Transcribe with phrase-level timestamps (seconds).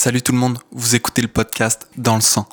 [0.00, 2.48] Salut tout le monde, vous écoutez le podcast Dans le sang.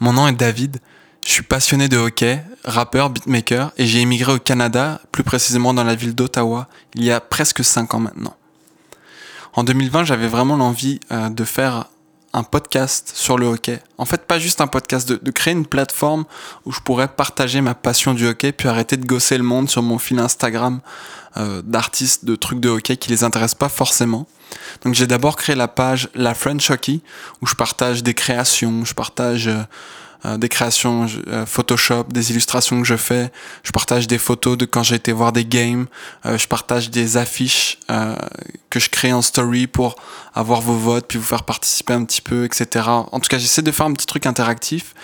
[0.00, 0.80] Mon nom est David,
[1.24, 5.82] je suis passionné de hockey, rappeur, beatmaker et j'ai émigré au Canada, plus précisément dans
[5.82, 8.36] la ville d'Ottawa, il y a presque 5 ans maintenant.
[9.54, 11.86] En 2020, j'avais vraiment l'envie euh, de faire
[12.34, 13.80] un podcast sur le hockey.
[13.96, 16.24] En fait, pas juste un podcast, de, créer une plateforme
[16.66, 19.82] où je pourrais partager ma passion du hockey, puis arrêter de gosser le monde sur
[19.82, 20.80] mon fil Instagram
[21.36, 24.26] euh, d'artistes, de trucs de hockey qui les intéressent pas forcément.
[24.84, 27.00] Donc j'ai d'abord créé la page La French Hockey,
[27.40, 29.48] où je partage des créations, je partage...
[29.48, 29.62] Euh,
[30.26, 33.30] euh, des créations euh, Photoshop, des illustrations que je fais.
[33.62, 35.86] Je partage des photos de quand j'ai été voir des games.
[36.24, 37.78] Euh, je partage des affiches
[38.70, 39.96] que je crée en story pour
[40.34, 42.86] avoir vos votes, puis vous faire participer un petit peu, etc.
[42.88, 44.94] En tout cas, j'essaie de faire un petit truc interactif.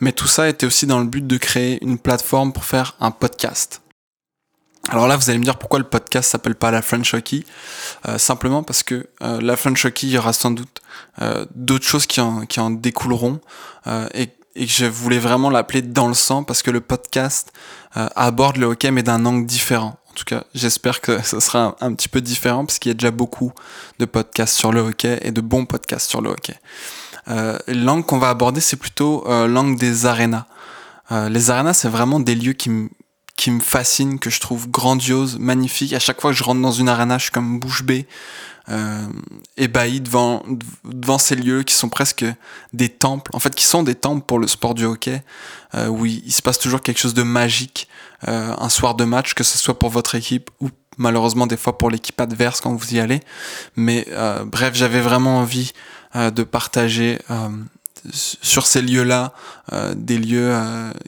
[0.00, 3.10] Mais tout ça était aussi dans le but de créer une plateforme pour faire un
[3.10, 3.82] podcast.
[4.88, 7.44] Alors là, vous allez me dire pourquoi le podcast s'appelle pas la French Hockey.
[8.16, 10.80] simplement parce que la French Hockey, il y aura sans doute
[11.54, 13.40] d'autres choses qui en, qui en découleront
[14.14, 17.52] et et que je voulais vraiment l'appeler dans le sang parce que le podcast
[17.96, 19.96] euh, aborde le hockey mais d'un angle différent.
[20.10, 22.94] En tout cas, j'espère que ce sera un, petit peu différent parce qu'il y a
[22.94, 23.52] déjà beaucoup
[24.00, 26.56] de podcasts sur le hockey et de bons podcasts sur le hockey.
[27.28, 30.46] Euh, l'angle qu'on va aborder, c'est plutôt euh, l'angle des arénas.
[31.30, 32.90] Les arénas, c'est vraiment des lieux qui me
[33.34, 35.94] qui me fascinent, que je trouve grandioses, magnifiques.
[35.94, 38.06] À chaque fois que je rentre dans une arena, je suis comme bouche bée
[38.70, 39.06] euh,
[39.56, 40.42] ébahi devant,
[40.84, 42.24] devant ces lieux qui sont presque
[42.72, 45.22] des temples, en fait qui sont des temples pour le sport du hockey,
[45.74, 47.88] euh, où il, se passe toujours quelque chose de magique
[48.26, 51.78] euh, un soir de match, que ce soit pour votre équipe ou malheureusement des fois
[51.78, 53.20] pour l'équipe adverse quand vous y allez.
[53.76, 55.72] Mais euh, bref, j'avais vraiment envie
[56.16, 57.18] euh, de partager
[58.10, 59.32] sur ces lieux-là
[59.94, 60.56] des lieux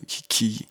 [0.07, 0.67] qui, qui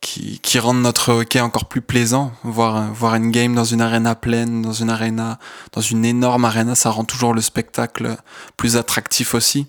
[0.00, 2.32] qui, qui rendent notre hockey encore plus plaisant.
[2.42, 5.38] Voir, voir une game dans une arena pleine, dans une arena,
[5.72, 8.16] dans une énorme arena, ça rend toujours le spectacle
[8.56, 9.66] plus attractif aussi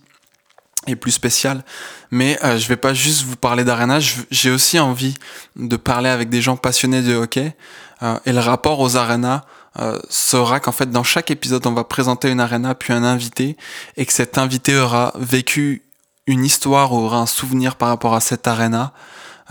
[0.88, 1.64] et plus spécial.
[2.10, 5.14] Mais euh, je vais pas juste vous parler d'arena, j'ai aussi envie
[5.56, 7.56] de parler avec des gens passionnés de hockey.
[8.02, 9.44] Euh, et le rapport aux arenas
[9.80, 13.56] euh, sera qu'en fait dans chaque épisode on va présenter une arena puis un invité
[13.96, 15.84] et que cet invité aura vécu
[16.28, 18.92] une histoire aura un souvenir par rapport à cette arena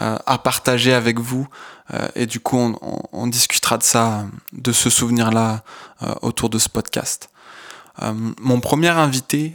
[0.01, 1.47] euh, à partager avec vous.
[1.93, 2.75] Euh, et du coup,
[3.13, 5.63] on, discutera de ça, de ce souvenir-là
[6.03, 7.30] euh, autour de ce podcast.
[8.41, 9.55] Mon premier invité,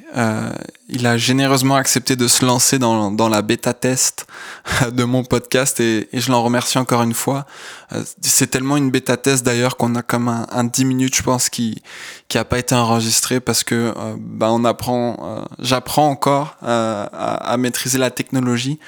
[0.88, 4.28] il a généreusement accepté de se lancer dans, dans la bêta test
[4.92, 7.46] de mon podcast et, et je l'en remercie encore une fois.
[8.22, 11.50] c'est tellement une bêta test d'ailleurs qu'on a comme un, un 10 minutes, je pense,
[11.50, 11.82] qui
[12.28, 18.12] qui a pas été enregistré parce que bah, on apprend, j'apprends encore à, maîtriser la
[18.12, 18.80] technologie.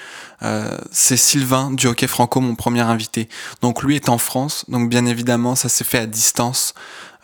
[0.44, 3.28] Euh, c'est Sylvain du Hockey Franco, mon premier invité.
[3.62, 6.74] Donc lui est en France, donc bien évidemment ça s'est fait à distance.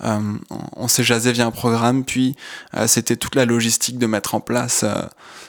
[0.04, 0.20] Euh,
[0.76, 2.36] on s'est jasé via un programme, puis
[2.76, 4.86] euh, c'était toute la logistique de mettre en place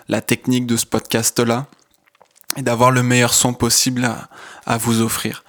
[0.09, 1.67] la technique de ce podcast-là
[2.57, 4.09] et d'avoir le meilleur son possible
[4.67, 5.45] à, vous offrir.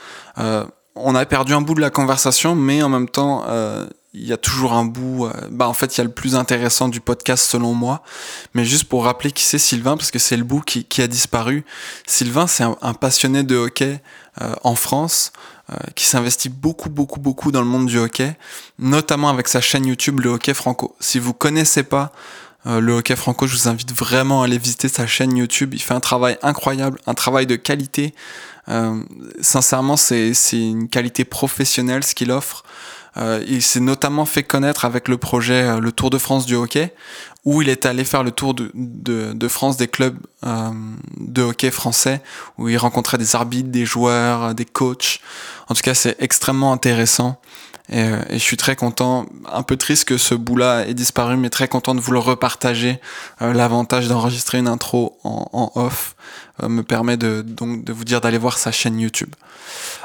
[0.95, 3.45] on a perdu un bout de la conversation, mais en même temps,
[4.15, 6.35] il y a toujours un bout, euh, bah en fait il y a le plus
[6.35, 8.01] intéressant du podcast selon moi.
[8.53, 11.65] Mais juste pour rappeler qui c'est Sylvain, parce que c'est le bout qui, a disparu.
[12.07, 14.01] Sylvain c'est un, passionné de hockey
[14.41, 15.54] euh, en France, euh,
[15.95, 18.37] qui s'investit beaucoup beaucoup beaucoup dans le monde du hockey,
[18.77, 20.95] notamment avec sa chaîne YouTube Le Hockey Franco.
[20.99, 22.11] Si vous connaissez pas
[22.65, 25.73] le hockey franco, je vous invite vraiment à aller visiter sa chaîne YouTube.
[25.73, 28.13] Il fait un travail incroyable, un travail de qualité.
[29.41, 32.63] sincèrement, c'est une qualité professionnelle ce qu'il offre.
[33.17, 36.55] Euh, il s'est notamment fait connaître avec le projet euh, le Tour de France du
[36.55, 36.93] hockey,
[37.45, 40.69] où il est allé faire le tour de, de, de France des clubs euh,
[41.17, 42.21] de hockey français,
[42.57, 45.19] où il rencontrait des arbitres, des joueurs, des coachs.
[45.69, 47.39] En tout cas, c'est extrêmement intéressant.
[47.89, 51.51] Et, et, je suis très content, un peu triste que ce bout-là ait disparu, mais
[51.51, 52.99] très content de vous le repartager.
[53.39, 56.15] L'avantage d'enregistrer une intro en, en off
[56.63, 59.33] me permet de, donc de vous dire d'aller voir sa chaîne YouTube.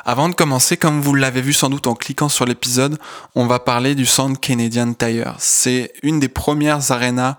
[0.05, 2.99] Avant de commencer, comme vous l'avez vu sans doute en cliquant sur l'épisode,
[3.35, 5.35] on va parler du Centre Canadian Tire.
[5.39, 7.37] C'est une des premières arénas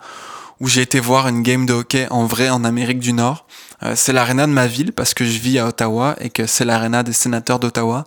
[0.59, 3.47] où j'ai été voir une game de hockey en vrai en Amérique du Nord.
[3.83, 6.65] Euh, c'est l'aréna de ma ville parce que je vis à Ottawa et que c'est
[6.65, 8.05] l'aréna des sénateurs d'Ottawa.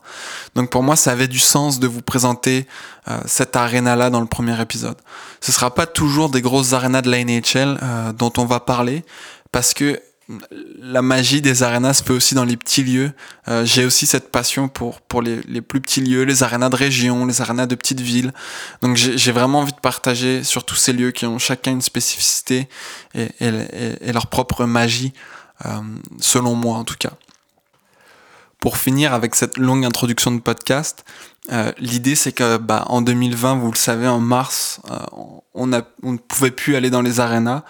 [0.55, 2.69] Donc pour moi, ça avait du sens de vous présenter
[3.09, 4.97] euh, cette aréna-là dans le premier épisode.
[5.41, 9.05] Ce sera pas toujours des grosses arénas de la NHL euh, dont on va parler
[9.50, 13.12] parce que la magie des arénas se fait aussi dans les petits lieux.
[13.49, 16.76] Euh, j'ai aussi cette passion pour pour les, les, plus petits lieux, les arénas de
[16.76, 18.32] région, les arénas de petites villes.
[18.82, 22.69] Donc j'ai vraiment envie de partager sur tous ces lieux qui ont chacun une spécificité
[23.15, 23.50] et, et,
[24.00, 25.12] et leur propre magie,
[25.67, 25.81] euh,
[26.21, 27.12] selon moi en tout cas.
[28.61, 31.05] pour finir avec cette longue introduction de podcast,
[31.53, 34.97] euh, l'idée c'est que bah, en 2020, vous le savez, en mars, euh,
[35.53, 37.65] on, a, on ne pouvait plus aller dans les arénas.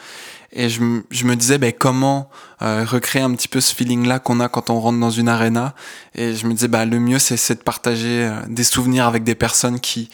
[0.55, 0.81] Et je,
[1.11, 2.31] je me disais, ben, comment
[2.63, 5.75] euh, recréer un petit peu ce feeling-là qu'on a quand on rentre dans une arena.
[6.15, 9.81] Et je me disais, bah, le mieux, c'est de partager des souvenirs avec des personnes
[9.81, 10.09] qui,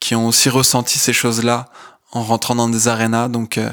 [0.00, 1.68] qui ont aussi ressenti ces choses-là
[2.12, 3.28] en rentrant dans des arénas.
[3.28, 3.70] Donc, euh,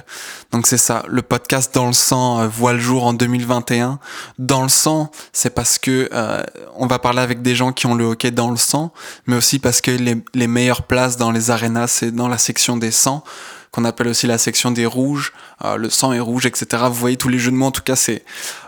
[0.51, 1.03] donc c'est ça.
[1.07, 3.99] Le podcast Dans le sang euh, voit le jour en 2021.
[4.39, 6.43] Dans le sang, c'est parce que euh,
[6.75, 8.93] on va parler avec des gens qui ont le hockey dans le sang,
[9.27, 12.77] mais aussi parce que les, les meilleures places dans les arénas, c'est dans la section
[12.77, 13.23] des sangs
[13.71, 15.33] qu'on appelle aussi la section des rouges,
[15.63, 16.83] euh, le sang est rouge, etc.
[16.87, 18.23] Vous voyez tous les jeux de mots, en tout cas, c'est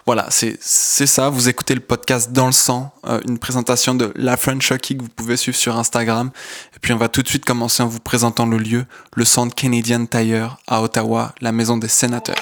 [0.06, 1.30] voilà, c'est ça.
[1.30, 5.04] Vous écoutez le podcast Dans le sang, euh, une présentation de La French Hockey que
[5.04, 6.32] vous pouvez suivre sur Instagram.
[6.76, 9.56] Et puis on va tout de suite commencer en vous présentant le lieu, le centre
[9.56, 12.36] Canadian Tire à Ottawa, la maison des sénateurs.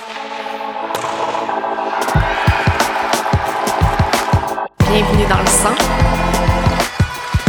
[4.92, 5.76] Bienvenue dans le sang,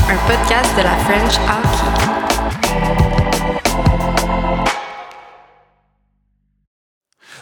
[0.09, 2.20] un podcast de la French Hockey.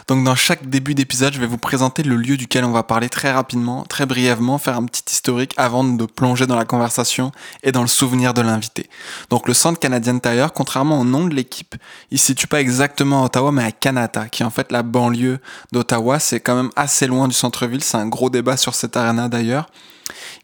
[0.09, 3.09] Donc dans chaque début d'épisode, je vais vous présenter le lieu duquel on va parler
[3.09, 7.71] très rapidement, très brièvement, faire un petit historique avant de plonger dans la conversation et
[7.71, 8.89] dans le souvenir de l'invité.
[9.29, 11.75] Donc le Centre Canadien Tire, contrairement au nom de l'équipe,
[12.09, 14.81] il se situe pas exactement à Ottawa, mais à Kanata, qui est en fait la
[14.81, 15.37] banlieue
[15.73, 16.17] d'Ottawa.
[16.17, 17.83] C'est quand même assez loin du centre-ville.
[17.83, 19.69] C'est un gros débat sur cette arena d'ailleurs.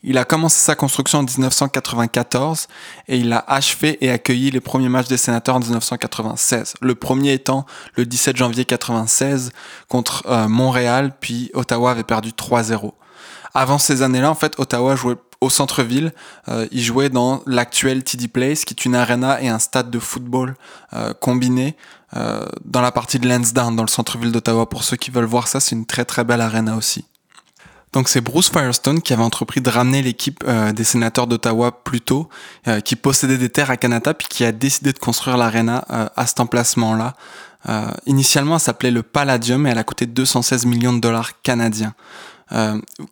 [0.04, 2.68] Il a commencé sa construction en 1994
[3.08, 6.76] et il a achevé et accueilli les premiers matchs des sénateurs en 1996.
[6.82, 7.66] Le premier étant
[7.96, 9.52] le 17 janvier 1996
[9.88, 12.92] contre euh, Montréal, puis Ottawa avait perdu 3-0.
[13.54, 16.14] Avant ces années-là, en fait, Ottawa jouait au centre-ville.
[16.50, 20.00] Euh, il jouait dans l'actuel TD Place, qui est une arena et un stade de
[20.00, 20.56] football
[20.94, 21.76] euh, combiné
[22.16, 24.68] euh, dans la partie de Lansdowne, dans le centre-ville d'Ottawa.
[24.68, 27.06] Pour ceux qui veulent voir ça, c'est une très très belle arena aussi.
[27.96, 32.02] Donc c'est Bruce Firestone qui avait entrepris de ramener l'équipe euh, des sénateurs d'Ottawa plus
[32.02, 32.28] tôt,
[32.68, 36.08] euh, qui possédait des terres à Canada, puis qui a décidé de construire l'arena euh,
[36.18, 37.16] à cet emplacement-là.
[38.06, 41.96] initialement, elle s'appelait le Palladium et elle a coûté 216 millions de dollars canadiens.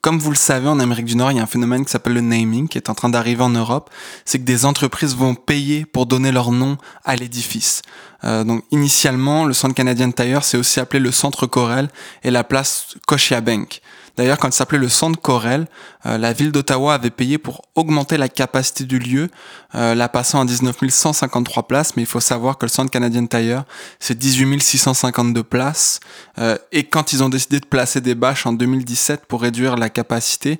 [0.01, 2.13] comme vous le savez, en Amérique du Nord, il y a un phénomène qui s'appelle
[2.13, 3.89] le naming, qui est en train d'arriver en Europe.
[4.25, 7.81] C'est que des entreprises vont payer pour donner leur nom à l'édifice.
[8.21, 11.87] donc, initialement, le Centre canadien de Tire, c'est aussi appelé le Centre Corel
[12.23, 13.81] et la place Scotiabank.
[14.15, 15.67] D'ailleurs, quand il s'appelait le Centre Corel,
[16.05, 19.29] euh, la ville d'Ottawa avait payé pour augmenter la capacité du lieu,
[19.73, 23.25] euh, la passant à 19 153 places, mais il faut savoir que le Centre Canadian
[23.25, 23.63] Tire,
[23.99, 25.99] c'est 18 652 places.
[26.37, 29.89] Euh, et quand ils ont décidé de placer des bâches en 2017 pour réduire la
[29.89, 30.59] capacité,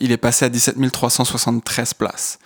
[0.00, 2.38] il est passé à 17 373 places.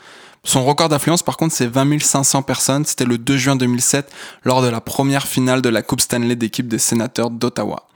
[0.43, 2.85] Son record d'affluence, par contre, c'est 20 500 personnes.
[2.87, 4.11] C'était le 2 juin 2007,
[4.45, 7.90] lors de la première finale de la Coupe Stanley d'équipe des sénateurs d'Ottawa.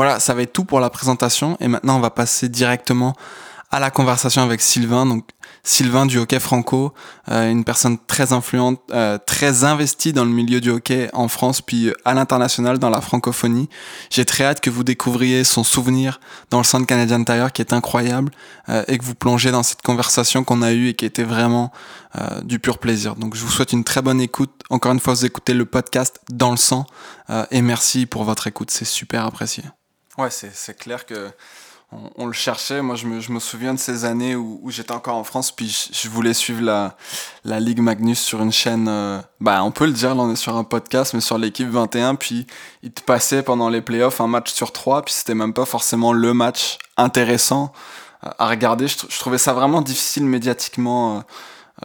[0.00, 1.58] Voilà, ça va être tout pour la présentation.
[1.60, 3.12] Et maintenant, on va passer directement
[3.70, 5.04] à la conversation avec Sylvain.
[5.04, 5.28] Donc,
[5.62, 6.94] Sylvain du hockey franco,
[7.30, 11.60] euh, une personne très influente, euh, très investie dans le milieu du hockey en France,
[11.60, 13.68] puis à l'international dans la francophonie.
[14.08, 16.18] J'ai très hâte que vous découvriez son souvenir
[16.48, 18.32] dans le centre canadien intérieur qui est incroyable
[18.70, 21.72] euh, et que vous plongez dans cette conversation qu'on a eue et qui était vraiment
[22.42, 23.16] du pur plaisir.
[23.16, 24.50] Donc je vous souhaite une très bonne écoute.
[24.70, 26.86] Encore une fois, vous écoutez le podcast dans le sang
[27.52, 29.62] et merci pour votre écoute, c'est super apprécié.
[30.20, 31.30] Ouais, c'est clair que
[32.16, 32.82] on, le cherchait.
[32.82, 35.88] Moi, je me, je me, souviens de ces années où, j'étais encore en France, puis
[35.92, 36.96] je, voulais suivre la,
[37.44, 38.86] la Ligue Magnus sur une chaîne.
[38.88, 41.68] Euh, bah, on peut le dire, là, on est sur un podcast, mais sur l'équipe
[41.68, 42.46] 21, puis
[42.82, 46.12] il te passait pendant les playoffs un match sur trois, puis c'était même pas forcément
[46.12, 47.72] le match intéressant
[48.22, 48.86] à regarder.
[48.86, 51.20] Je, trouvais ça vraiment difficile médiatiquement euh,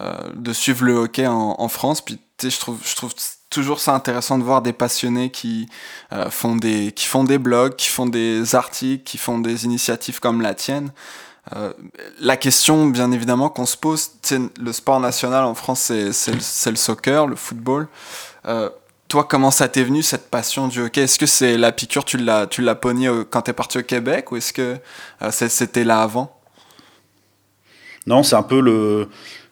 [0.01, 3.13] euh, de suivre le hockey en, en France, puis je trouve, je trouve
[3.49, 5.67] toujours ça intéressant de voir des passionnés qui
[6.11, 10.19] euh, font des qui font des blogs, qui font des articles, qui font des initiatives
[10.19, 10.91] comme la tienne.
[11.55, 11.71] Euh,
[12.19, 14.11] la question, bien évidemment, qu'on se pose,
[14.59, 17.87] le sport national en France, c'est le soccer, le football.
[18.47, 18.69] Euh,
[19.07, 21.03] toi, comment ça t'est venu cette passion du hockey?
[21.03, 24.31] Est-ce que c'est la piqûre, tu l'as tu l'as pogné quand t'es parti au Québec,
[24.31, 24.77] ou est-ce que
[25.29, 26.35] c'était là avant?
[28.07, 29.09] Non, c'est un peu le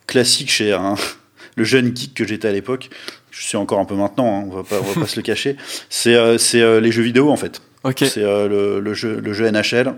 [0.08, 0.96] classique chez un,
[1.56, 2.90] le jeune geek que j'étais à l'époque
[3.34, 5.58] je suis encore un peu maintenant, hein, on va pas, va pas se le cacher.
[5.90, 7.62] C'est euh, euh, les jeux vidéo en fait.
[7.98, 9.96] C'est euh, le, le, jeu, le jeu NHL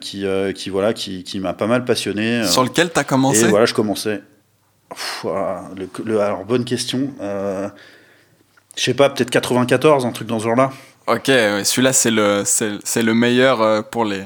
[0.00, 2.44] qui, qui, voilà, qui, qui m'a pas mal passionné.
[2.44, 4.22] Sur lequel tu as commencé Et voilà, je commençais.
[5.24, 7.12] le, alors, bonne question.
[7.20, 10.70] je sais pas, peut-être 94, un truc dans ce genre-là.
[11.08, 14.22] Ok, celui-là, c'est le, c'est, le meilleur pour les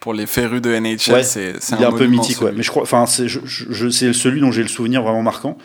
[0.00, 2.52] pour les férus de NHL, c'est, il est un, peu mythique, ouais.
[2.54, 5.58] Mais je crois, enfin, c'est, je, je, c'est celui dont j'ai le souvenir vraiment marquant.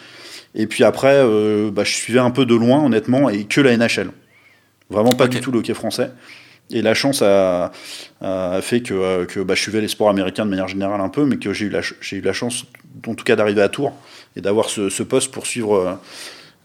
[0.56, 3.76] Et puis après, euh, bah, je suivais un peu de loin, honnêtement, et que la
[3.76, 4.10] NHL.
[4.90, 6.12] Vraiment pas du tout le hockey français.
[6.72, 7.72] Et la chance a,
[8.62, 11.38] fait que, que bah, je suivais les sports américains de manière générale un peu, mais
[11.38, 12.66] que j'ai eu, la, eu la chance,
[13.06, 13.94] en tout cas, d'arriver à Tours
[14.36, 16.00] et d'avoir ce, ce, poste pour suivre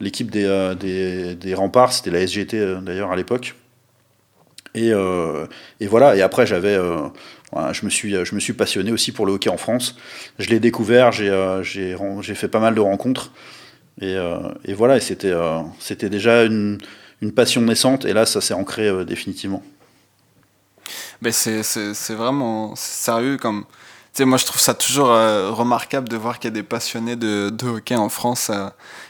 [0.01, 1.93] l'équipe des, des, des, remparts.
[1.93, 3.55] C'était la SGT d'ailleurs à l'époque.
[4.75, 4.91] Et,
[5.81, 6.79] et, voilà, et après j'avais
[7.73, 9.97] je, me suis, je me suis passionné aussi pour le hockey en France.
[10.39, 11.63] Je l'ai découvert, j'ai euh,
[12.23, 13.33] fait pas mal de rencontres.
[14.00, 16.78] Et, euh, et voilà, et c'était euh, c'était déjà une,
[17.35, 18.04] passion naissante.
[18.04, 19.62] Et là, ça s'est ancré définitivement.
[21.21, 23.66] Mais c'est vraiment sérieux comme
[24.21, 27.50] moi je trouve ça toujours euh, remarquable de voir qu'il y a des passionnés de,
[27.50, 28.69] de hockey en France euh,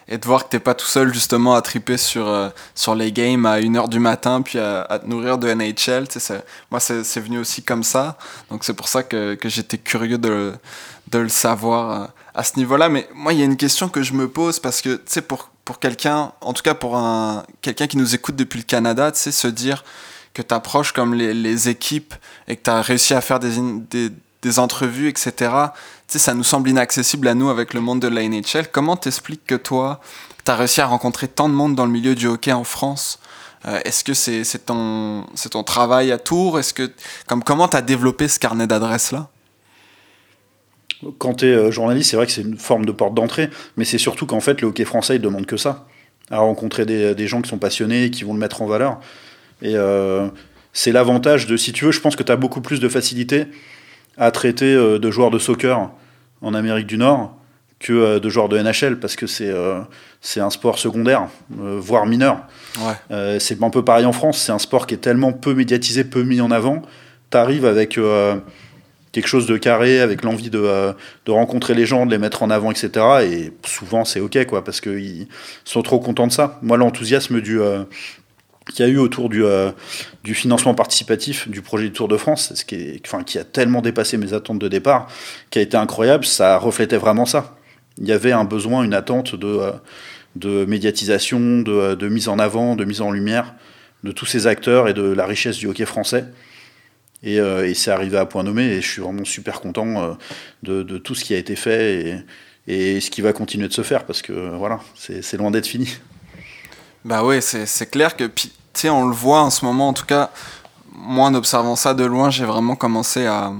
[0.09, 3.11] et de voir que t'es pas tout seul justement à triper sur, euh, sur les
[3.13, 6.07] games à 1h du matin puis à, à te nourrir de NHL.
[6.71, 8.19] Moi c'est venu aussi comme ça,
[8.51, 10.53] donc c'est pour ça que, que j'étais curieux de,
[11.09, 12.89] de le savoir à ce niveau-là.
[12.89, 15.23] Mais moi il y a une question que je me pose parce que tu sais,
[15.23, 19.13] pour, pour quelqu'un, en tout cas pour un, quelqu'un qui nous écoute depuis le Canada,
[19.13, 19.85] tu sais, se dire
[20.35, 22.15] que tu approches comme les, les, équipes
[22.47, 23.55] et que tu as réussi à faire des,
[23.91, 25.33] des des entrevues, etc.
[25.33, 25.43] Tu
[26.09, 28.69] sais, ça nous semble inaccessible à nous avec le monde de la NHL.
[28.73, 30.01] Comment t'expliques que toi,
[30.45, 33.19] tu as réussi à rencontrer tant de monde dans le milieu du hockey en France?
[33.67, 36.59] Euh, Est-ce que c'est ton, ton travail à Tours?
[36.59, 36.91] Est-ce que,
[37.27, 39.29] comme, Comment tu as développé ce carnet d'adresses-là?
[41.19, 43.85] Quand tu es euh, journaliste, c'est vrai que c'est une forme de porte d'entrée, mais
[43.85, 45.87] c'est surtout qu'en fait, le hockey français, il demande que ça.
[46.31, 49.01] À rencontrer des, des, gens qui sont passionnés et qui vont le mettre en valeur.
[49.63, 50.29] Et euh,
[50.73, 53.47] c'est l'avantage de, si tu veux, je pense que tu as beaucoup plus de facilité
[54.17, 55.91] à traiter euh, de joueurs de soccer
[56.43, 57.37] en Amérique du Nord
[57.79, 59.53] que euh, de joueurs de NHL parce que c'est
[60.21, 62.41] c'est un sport secondaire, voire mineur.
[63.39, 66.23] c'est un peu pareil en France, c'est un sport qui est tellement peu médiatisé, peu
[66.23, 66.83] mis en avant.
[67.31, 67.99] Tu arrives avec
[69.13, 70.95] quelque chose de carré, avec l'envie de,
[71.27, 72.91] de, rencontrer les gens, de les mettre en avant, etc.
[73.23, 75.27] Et souvent c'est ok quoi, parce qu'ils
[75.65, 76.59] sont trop contents de ça.
[76.63, 77.59] Moi l'enthousiasme du,
[78.71, 79.71] qu'il y a eu autour du, euh,
[80.25, 83.83] du financement participatif du projet du Tour de France, ce qui, enfin, qui a tellement
[83.83, 85.09] dépassé mes attentes de départ,
[85.51, 87.57] qui a été incroyable, ça reflétait vraiment ça.
[87.99, 89.61] Il y avait un besoin, une attente de,
[90.45, 93.55] euh, médiatisation, euh, de, mise en avant, de mise en lumière
[94.03, 96.25] de tous ces acteurs et de la richesse du hockey français.
[97.23, 100.17] Et, et c'est arrivé à point nommé et je suis vraiment super content
[100.63, 102.25] de, de, tout ce qui a été fait
[102.67, 105.99] et, ce qui va continuer de se faire parce que voilà, c'est loin d'être fini.
[107.05, 110.07] Bah oui, c'est clair que tu sais, on le voit en ce moment, en tout
[110.07, 110.31] cas,
[110.93, 113.53] moi en observant ça de loin, j'ai vraiment commencé à,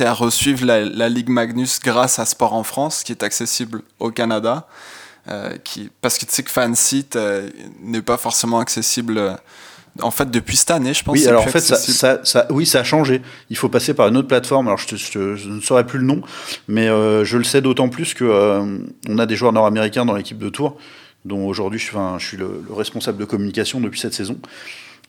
[0.00, 0.14] à
[0.62, 4.66] la, la, Ligue Magnus grâce à Sport en France, qui est accessible au Canada.
[5.28, 7.50] Euh, qui, parce que tu sais que Fansite euh,
[7.82, 9.38] n'est pas forcément accessible.
[10.00, 11.16] Euh, en fait, depuis cette année, je pense.
[11.16, 13.22] Oui, alors en fait, ça, ça, ça, oui, ça a changé.
[13.50, 14.68] Il faut passer par une autre plateforme.
[14.68, 16.22] Alors, je, je, ne saurais plus le nom,
[16.66, 18.78] mais je le sais d'autant plus que
[19.08, 20.76] on a des joueurs nord-américains dans l'équipe de Tours
[21.24, 24.38] dont aujourd'hui je, je, suis le, responsable de communication depuis cette saison.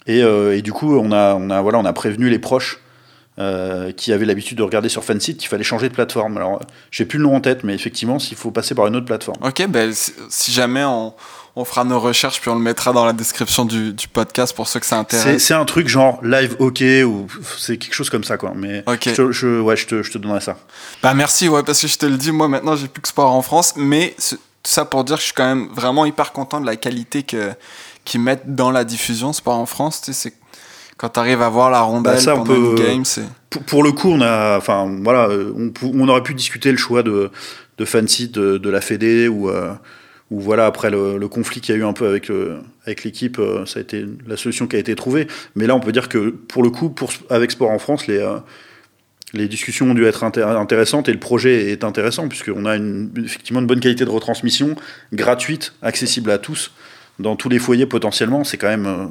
[0.07, 2.79] Et, euh, et, du coup, on a, on, a, voilà, on a prévenu les proches
[3.37, 6.37] euh, qui avaient l'habitude de regarder sur Fanseat qu'il fallait changer de plateforme.
[6.37, 9.05] Alors, j'ai plus le nom en tête, mais effectivement, s'il faut passer par une autre
[9.05, 9.37] plateforme.
[9.43, 11.13] Ok, ben, si jamais on,
[11.55, 14.67] on, fera nos recherches, puis on le mettra dans la description du, du podcast pour
[14.67, 15.43] ceux que ça intéresse.
[15.43, 17.27] C'est un truc genre live OK ou
[17.57, 18.53] c'est quelque chose comme ça, quoi.
[18.55, 20.57] Mais je, je, ouais, je te, je te donnerai ça.
[21.01, 23.31] Bah, merci, ouais, parce que je te le dis, moi maintenant, j'ai plus que sport
[23.31, 26.59] en France, mais tout ça pour dire que je suis quand même vraiment hyper content
[26.59, 27.51] de la qualité que
[28.05, 30.01] qu'ils mettent dans la diffusion sport en France.
[30.01, 30.33] Tu sais,
[30.97, 33.23] quand tu arrives à voir la rondelle bah, ça, pendant une game, c'est.
[33.65, 37.31] Pour, le coup, on a, enfin voilà, on, on, aurait pu discuter le choix de
[37.79, 39.73] de fancy de, de la Fédé ou euh,
[40.31, 43.39] ou voilà après le, conflit qu'il y a eu un peu avec euh, avec l'équipe,
[43.39, 45.27] euh, ça a été la solution qui a été trouvée.
[45.55, 48.19] Mais là, on peut dire que pour le coup, pour avec Sport en France, les
[49.33, 53.67] les discussions ont dû être intéressantes et le projet est intéressant puisqu'on a effectivement une
[53.67, 54.75] bonne qualité de retransmission,
[55.13, 56.71] gratuite, accessible à tous,
[57.19, 58.43] dans tous les foyers potentiellement.
[58.43, 59.05] C'est quand même, euh,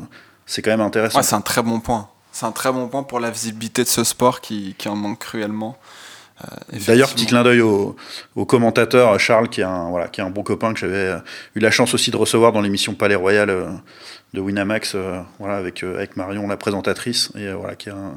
[0.46, 1.22] c'est quand même intéressant.
[1.22, 2.08] C'est un très bon point.
[2.32, 5.20] C'est un très bon point pour la visibilité de ce sport qui, qui en manque
[5.20, 5.78] cruellement.
[6.44, 7.96] Euh, D'ailleurs, petit clin d'œil au,
[8.36, 11.18] au, commentateur Charles, qui est, un, voilà, qui est un bon copain que j'avais euh,
[11.56, 13.48] eu la chance aussi de recevoir dans l'émission Palais Royal
[14.34, 14.96] de Winamax,
[15.38, 18.14] voilà, avec, avec Marion, la présentatrice, et voilà, qui est un,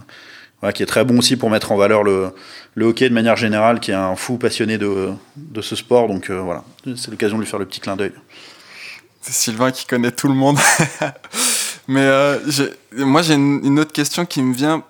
[0.72, 2.30] qui est très bon aussi pour mettre en valeur le,
[2.76, 6.08] le, hockey de manière générale, qui est un fou passionné de, de ce sport.
[6.08, 6.64] Donc euh, voilà,
[6.96, 8.14] c'est l'occasion de lui faire le petit clin d'œil.
[9.22, 10.60] C'est Sylvain qui connaît tout le monde.
[11.88, 12.40] Mais euh,
[12.94, 14.84] moi, j'ai une, autre question qui me vient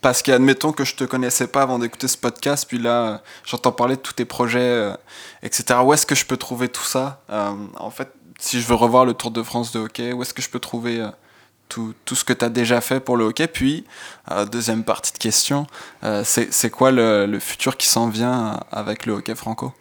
[0.00, 3.96] parce qu'admettons que je te connaissais pas avant d'écouter ce podcast, puis là, j'entends parler
[3.96, 4.94] de tous tes projets, euh,
[5.42, 5.80] etc.
[5.84, 9.14] Où est-ce que je peux trouver tout ça En fait, si je veux revoir le
[9.14, 11.06] Tour de France de hockey, où est-ce que je peux trouver
[11.68, 13.46] tout, tout, ce que tu as déjà fait pour le hockey?
[13.46, 13.84] Puis,
[14.30, 15.66] euh, deuxième partie de question,
[16.04, 19.72] euh, c'est quoi le, le, futur qui s'en vient avec le hockey franco?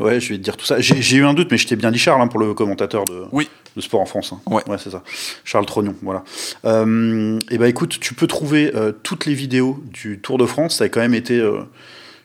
[0.00, 0.80] Ouais, je vais te dire tout ça.
[0.80, 3.26] J'ai eu un doute, mais je t'ai bien dit Charles hein, pour le commentateur de,
[3.32, 3.48] oui.
[3.76, 4.32] De sport en France.
[4.32, 4.40] hein.
[4.46, 4.62] Ouais.
[4.78, 5.02] c'est ça.
[5.44, 6.22] Charles Trognon, voilà.
[6.64, 10.76] Euh, et ben écoute, tu peux trouver euh, toutes les vidéos du Tour de France.
[10.76, 11.60] Ça a quand même été euh,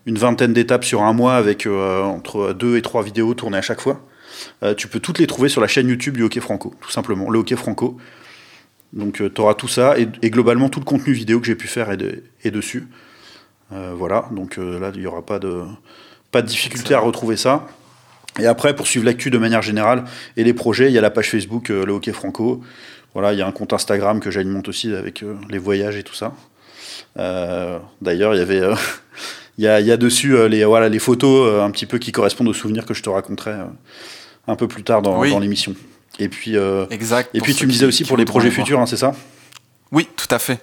[0.06, 3.82] une vingtaine d'étapes sur un mois avec entre deux et trois vidéos tournées à chaque
[3.82, 4.00] fois.
[4.78, 7.30] Tu peux toutes les trouver sur la chaîne YouTube du Hockey Franco, tout simplement.
[7.30, 7.98] Le Hockey Franco.
[8.94, 11.68] Donc tu auras tout ça et, et globalement tout le contenu vidéo que j'ai pu
[11.68, 12.88] faire est, de- est dessus.
[13.72, 15.62] Voilà, donc là il n'y aura pas de,
[16.32, 17.68] pas de difficulté à retrouver ça.
[18.40, 20.04] Et après, pour suivre l'actu de manière générale
[20.38, 22.62] et les projets, il y a la page Facebook euh, Le Hockey Franco.
[23.14, 26.04] Voilà, il y a un compte Instagram que j'alimente aussi avec euh, les voyages et
[26.04, 26.34] tout ça.
[27.18, 28.62] Euh, D'ailleurs, il y avait,
[29.58, 32.12] il y, a, il y a dessus les, voilà, les photos un petit peu qui
[32.12, 33.54] correspondent aux souvenirs que je te raconterai
[34.48, 35.32] un peu plus tard dans, Oui.
[35.32, 35.76] dans l'émission.
[36.20, 36.56] Et puis,
[36.90, 37.30] Exact.
[37.34, 39.14] et puis tu me disais aussi pour les projets futurs, hein, c'est ça?
[39.92, 40.60] Oui, tout à fait.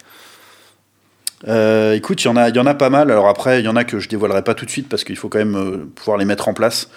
[1.48, 3.10] Euh, écoute, il y, en a- y en a pas mal.
[3.10, 5.16] Alors après, il y en a que je dévoilerai pas tout de suite parce qu'il
[5.16, 6.88] faut quand même euh, pouvoir les mettre en place,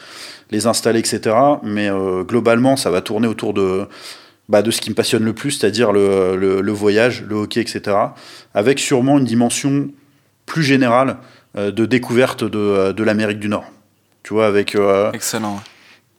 [0.52, 1.36] les installer, etc.
[1.64, 3.88] Mais euh, globalement, ça va tourner autour de,
[4.48, 7.62] bah, de ce qui me passionne le plus, c'est-à-dire le, le- le voyage, le hockey,
[7.62, 7.96] etc.
[8.54, 9.90] Avec sûrement une dimension
[10.46, 11.18] plus générale
[11.58, 13.66] euh, de découverte de, euh, de l'Amérique du Nord.
[14.24, 15.62] Tu vois, avec euh, Excellent.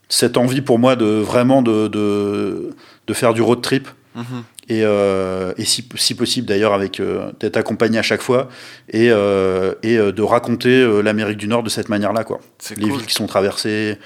[0.09, 2.71] cette envie pour moi de vraiment de, de,
[3.07, 4.43] de faire du road trip Mhm.
[4.69, 8.49] et, euh, et si, si possible d'ailleurs avec euh, d'être accompagné à chaque fois
[8.93, 12.41] et, euh, et de raconter l'Amérique du Nord de cette manière-là quoi.
[12.71, 12.91] Les cool.
[12.99, 13.99] villes qui sont traversées,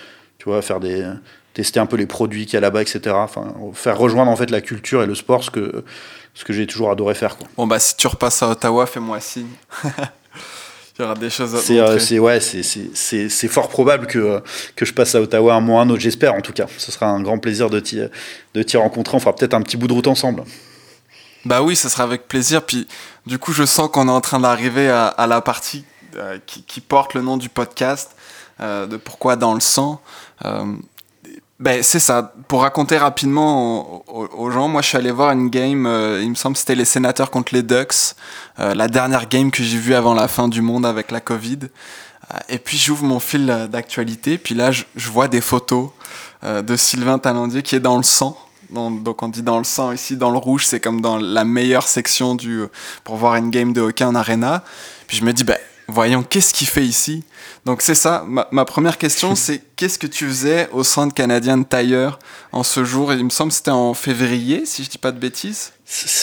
[0.44, 1.04] tu vois, faire des
[1.54, 3.00] tester un peu les produits qu'il y a là-bas, etc.
[3.14, 5.84] Enfin, faire rejoindre en fait la culture et le sport, ce que
[6.34, 7.46] ce que j'ai toujours adoré faire quoi.
[7.56, 9.48] Bon, bah, si tu repasses à Ottawa, fais-moi signe.
[10.96, 14.06] Il y aura des choses à C'est euh, c'est- ouais, c'est- c'est c'est- fort probable
[14.06, 14.40] que,
[14.76, 16.66] que je passe à Ottawa un mois ou un autre, j'espère en tout cas.
[16.78, 18.00] Ce sera un grand plaisir de t'y
[18.54, 19.16] de t'y rencontrer.
[19.16, 20.44] On fera peut-être un petit bout de route ensemble.
[21.44, 22.62] Bah oui, ce sera avec plaisir.
[22.64, 22.86] Puis,
[23.26, 25.84] du coup, je sens qu'on est en train d'arriver à, à la partie
[26.16, 28.12] euh, qui, qui porte le nom du podcast,
[28.60, 30.00] euh, de Pourquoi dans le sang.
[30.44, 30.64] Euh,
[31.60, 32.32] ben, c'est ça.
[32.48, 36.34] Pour raconter rapidement aux, gens, moi, je suis allé voir une game, euh, il me
[36.34, 38.14] semble c'était les sénateurs contre les Ducks,
[38.58, 41.60] euh, la dernière game que j'ai vue avant la fin du monde avec la Covid.
[42.48, 45.90] Et puis, j'ouvre mon fil d'actualité, puis là, je, vois des photos
[46.42, 48.36] de Sylvain Talandier qui est dans le sang.
[48.70, 51.86] Donc on dit dans le sang ici, dans le rouge, c'est comme dans la meilleure
[51.86, 52.64] section du
[53.04, 54.64] pour voir une game de hockey en arena.
[55.06, 57.24] Puis je me dis, ben voyons, qu'est-ce qu'il fait ici
[57.64, 61.58] Donc c'est ça, ma, ma première question, c'est qu'est-ce que tu faisais au centre canadien
[61.58, 62.18] de Tailleur
[62.52, 63.12] en ce jour?
[63.12, 65.72] Il me semble que c'était en février, si je dis pas de bêtises.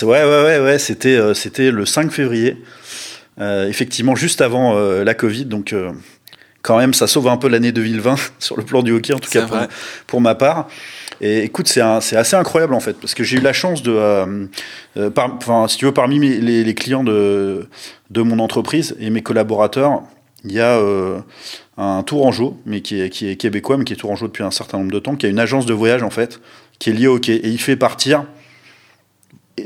[0.01, 0.79] Ouais, ouais, ouais, ouais.
[0.79, 2.57] C'était euh, c'était le 5 février.
[3.39, 5.45] Euh, effectivement, juste avant euh, la Covid.
[5.45, 5.73] Donc,
[6.61, 9.29] quand même, ça sauve un peu l'année 2020 sur le plan du hockey, en tout
[9.29, 9.57] cas pour,
[10.07, 10.67] pour ma part.
[11.23, 14.45] Et écoute, c'est assez incroyable en fait, parce que j'ai eu la chance de, euh,
[14.97, 17.67] euh, par- enfin, si tu veux, parmi mes- les, les clients de,
[18.09, 20.01] de mon entreprise et mes collaborateurs,
[20.43, 21.19] il y a euh,
[21.77, 24.79] un Tourangeau, mais qui est, qui est québécois, mais qui est Tourangeau depuis un certain
[24.79, 26.39] nombre de temps, qui a une agence de voyage en fait,
[26.79, 28.25] qui est liée au hockey, et il fait partir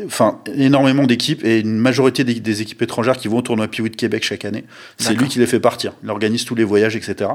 [0.06, 3.89] enfin énormément d'équipes et une majorité des, des équipes étrangères qui vont au tournoi Piwi
[3.89, 4.65] de Québec chaque année.
[4.98, 5.94] C'est lui qui les fait partir.
[6.04, 7.30] Il organise tous les voyages, etc.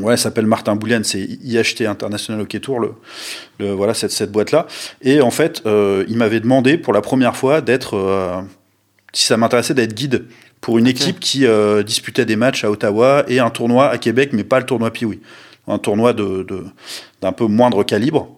[0.00, 2.92] Ouais, il s'appelle Martin Boulian, c'est IHT International Hockey Tour, le,
[3.58, 4.66] le- voilà cette, cette boîte-là.
[5.02, 8.40] Et en fait, euh, il m'avait demandé pour la première fois d'être, euh,
[9.12, 10.24] si ça m'intéressait, d'être guide
[10.62, 14.30] pour une équipe qui euh, disputait des matchs à Ottawa et un tournoi à Québec,
[14.32, 15.20] mais pas le tournoi Piwi,
[15.68, 16.64] un tournoi de, de-
[17.20, 18.34] d'un peu moindre calibre.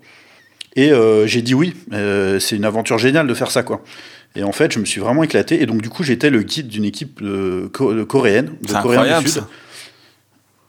[0.74, 3.80] Et euh, j'ai dit oui, euh, c'est une aventure géniale de faire ça, quoi.
[4.34, 5.62] Et en fait, je me suis vraiment éclaté.
[5.62, 9.24] Et donc, du coup, j'étais le guide d'une équipe euh, coréenne, de C'est Corée incroyable
[9.26, 9.40] du Sud.
[9.42, 9.48] ça.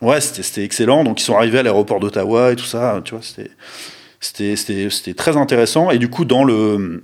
[0.01, 1.03] Ouais, c'était excellent.
[1.03, 3.01] Donc, ils sont arrivés à l'aéroport d'Ottawa et tout ça.
[3.03, 5.89] Tu vois, c'était- très intéressant.
[5.91, 7.03] Et du coup, dans, le,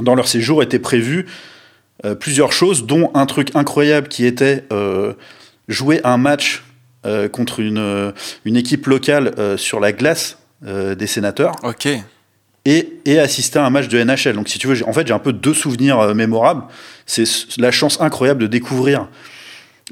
[0.00, 1.26] dans leur séjour étaient prévues
[2.04, 5.14] euh, plusieurs choses, dont un truc incroyable qui était euh,
[5.68, 6.64] jouer un match
[7.06, 8.12] euh, contre une,
[8.44, 11.86] une équipe locale sur la glace des sénateurs Ok.
[12.64, 14.32] et, et assister à un match de NHL.
[14.34, 16.62] Donc, si tu veux, en fait, j'ai un peu deux souvenirs mémorables.
[17.06, 17.24] C'est
[17.58, 19.08] la chance incroyable de découvrir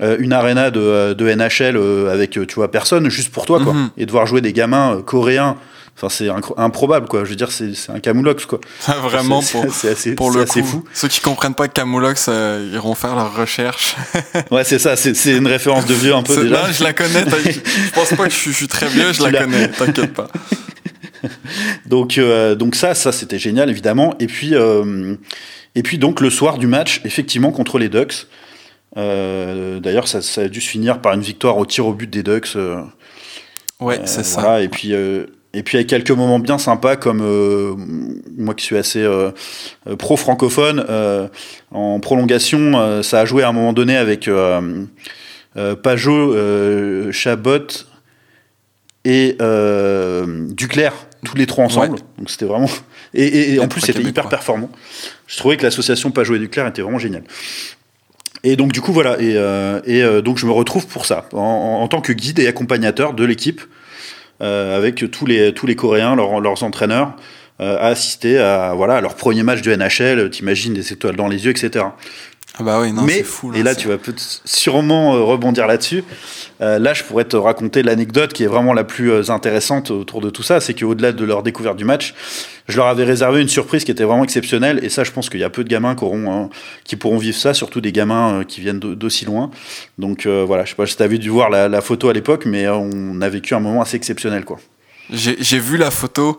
[0.01, 3.45] euh, une arena de, euh, de NHL euh, avec, euh, tu vois, personne, juste pour
[3.47, 3.75] toi, quoi.
[3.75, 3.91] Mhm.
[3.99, 5.57] Et de voir jouer des gamins euh, coréens.
[5.95, 7.25] Enfin, c'est improbable, quoi.
[7.25, 8.61] Je veux dire, c'est c'est un camoulox, quoi.
[9.03, 10.67] Vraiment C'est- pour, c'est assez, pour le assez coup.
[10.67, 10.85] fou.
[10.95, 13.95] Ceux qui comprennent pas Camoulox euh, iront faire leurs recherches.
[14.51, 14.97] Ouais, c'est ça.
[14.97, 16.63] C'est c'est une référence de vieux un peu déjà.
[16.67, 17.25] non, je la connais.
[17.29, 19.69] Je pense pas que je suis, je suis très vieux, je la connais.
[19.69, 20.29] T'inquiète pas.
[21.87, 24.15] Donc, euh, donc ça, ça c'était génial évidemment.
[24.19, 25.15] Et puis, euh,
[25.75, 28.27] et puis donc le soir du match, effectivement contre les Ducks.
[28.97, 32.09] Euh, D'ailleurs, ça, ça a dû se finir par une victoire au tir au but
[32.09, 32.57] des Ducks.
[32.57, 32.83] euh,
[33.81, 34.61] Ouais, euh, c'est ça.
[34.63, 34.95] Et puis,
[35.55, 37.75] et puis avec quelques moments bien sympas comme euh,
[38.39, 39.31] moi qui suis assez euh,
[39.99, 41.29] pro-francophone, euh,
[41.71, 44.31] en prolongation, ça a joué à un moment donné avec
[45.83, 47.67] Pajot, Chabot
[49.05, 49.37] et
[50.51, 51.99] Duclerc tous les trois ensemble.
[52.19, 52.71] Donc c'était vraiment.
[53.15, 54.71] Et, en plus, c'était hyper performant.
[55.27, 57.25] Je trouvais que l'association Pas jouer du clair était vraiment géniale.
[58.45, 59.21] Et donc, du coup, voilà.
[59.21, 62.47] Et, euh, et euh, donc, je me retrouve pour ça, en, tant que guide et
[62.47, 63.63] accompagnateur de l'équipe,
[64.43, 67.15] euh, avec tous les, tous les Coréens, leurs entraîneurs,
[67.59, 70.31] à assister à, voilà, à leur premier match de NHL.
[70.31, 71.85] T'imagines des étoiles dans les yeux, etc.
[72.59, 73.97] Ah bah oui, non, Mais, fou, et là, tu vas
[74.45, 76.05] sûrement euh, rebondir là-dessus.
[76.61, 80.21] Euh, là, je pourrais te raconter l'anecdote qui est vraiment la plus euh, intéressante autour
[80.21, 80.61] de tout ça.
[80.61, 82.15] C'est qu'au-delà de leur découverte du match,
[82.69, 84.81] je leur avais réservé une surprise qui était vraiment exceptionnelle.
[84.83, 86.49] Et ça, je pense qu'il y a peu de gamins qui, hein,
[86.99, 89.51] pourront vivre ça, surtout des gamins qui viennent d'aussi loin.
[89.99, 92.69] Donc voilà, je sais pas si tu avais dû voir la, photo à l'époque, mais
[92.69, 94.45] on a vécu un moment assez exceptionnel.
[94.45, 94.59] quoi.
[95.11, 96.39] J'ai vu la photo.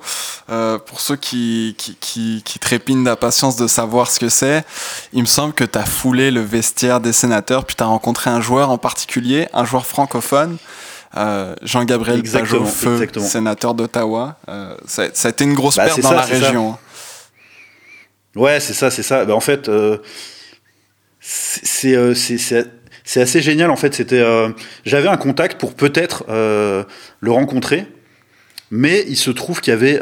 [0.49, 4.65] Euh, pour ceux qui, qui trépignent d'impatience de savoir ce que c'est,
[5.13, 8.29] il me semble que tu as foulé le vestiaire des sénateurs, puis tu as rencontré
[8.29, 10.57] un joueur en particulier, un joueur francophone,
[11.17, 14.37] euh, Jean-Gabriel feu, sénateur d'Ottawa.
[14.49, 16.77] Euh, ça, ça, a été une grosse bah, perte dans la région.
[18.35, 19.25] Ouais, c'est ça, c'est ça.
[19.25, 19.97] Bah, en fait, euh,
[21.19, 21.95] c'est
[23.21, 23.69] assez génial.
[23.69, 24.23] En fait, c'était,
[24.85, 27.87] j'avais un contact pour peut-être le rencontrer.
[28.75, 29.99] Mais il se trouve qu'il y avait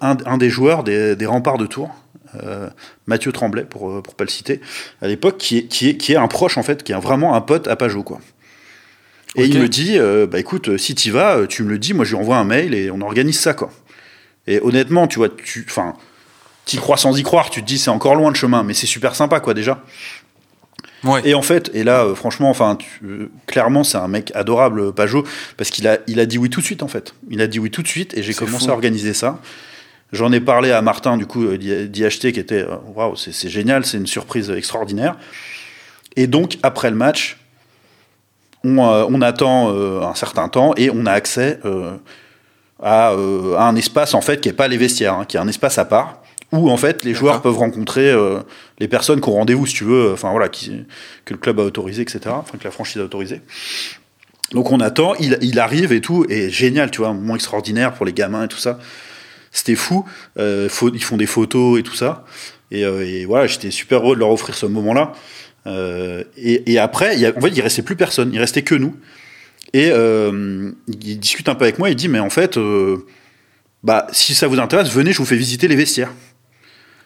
[0.00, 1.94] un, des joueurs des, remparts de Tours,
[2.42, 2.68] euh,
[3.06, 4.60] Mathieu Tremblay, pour ne euh, pas le citer,
[5.02, 7.34] à l'époque, qui est, qui, est, qui est un proche, en fait, qui est vraiment
[7.34, 8.20] un pote à Pajot, quoi.
[9.36, 12.10] Et il me dit, bah écoute, si tu vas, tu me le dis, moi je
[12.10, 13.70] lui envoie un mail et on organise ça, quoi.
[14.46, 15.94] Et honnêtement, tu vois, tu, enfin,
[16.72, 18.86] y crois sans y croire, tu te dis c'est encore loin de chemin, mais c'est
[18.86, 19.82] super sympa, quoi, déjà.
[21.24, 25.24] Et en fait, et là, euh, franchement, enfin, euh, clairement, c'est un mec adorable, Pajot,
[25.56, 27.14] parce qu'il a, il a dit oui tout de suite, en fait.
[27.28, 29.40] Il a dit oui tout de suite, et j'ai commencé à organiser ça.
[30.12, 32.64] J'en ai parlé à Martin, du coup, euh, d'IHT, qui était,
[32.94, 35.16] waouh, c'est génial, c'est une surprise extraordinaire.
[36.14, 37.38] Et donc, après le match,
[38.64, 41.58] on, on attend un certain temps et on a accès
[42.82, 45.78] à, un espace, en fait, qui n'est pas les vestiaires, hein, qui est un espace
[45.78, 46.22] à part
[46.52, 48.40] où en fait les joueurs peuvent rencontrer euh,
[48.78, 50.84] les personnes qui ont rendez-vous, si tu veux, enfin voilà, qui,
[51.24, 53.40] que le club a autorisé, etc., enfin que la franchise a autorisé.
[54.52, 57.94] Donc on attend, il, il, arrive et tout, et génial, tu vois, un moment extraordinaire
[57.94, 58.78] pour les gamins et tout ça.
[59.50, 60.04] C'était fou.
[60.38, 62.24] Euh, ils font des photos et tout ça.
[62.70, 65.12] Et, euh, et voilà, j'étais super heureux de leur offrir ce moment-là.
[65.66, 68.96] Euh, et, et, après, il en fait, il restait plus personne, il restait que nous.
[69.74, 72.58] Et il discute un peu avec moi, il dit, mais en fait,
[73.82, 76.12] bah, si ça vous intéresse, venez, je vous fais visiter les vestiaires.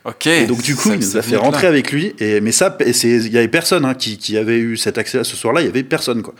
[0.05, 0.27] Ok.
[0.29, 2.14] Et donc du coup, il nous a fait rentrer avec lui.
[2.21, 5.25] Et mais ça, il y avait personne hein, qui, qui, avait eu cet accès à
[5.25, 5.62] ce soir-là.
[5.62, 6.35] Il y avait personne quoi.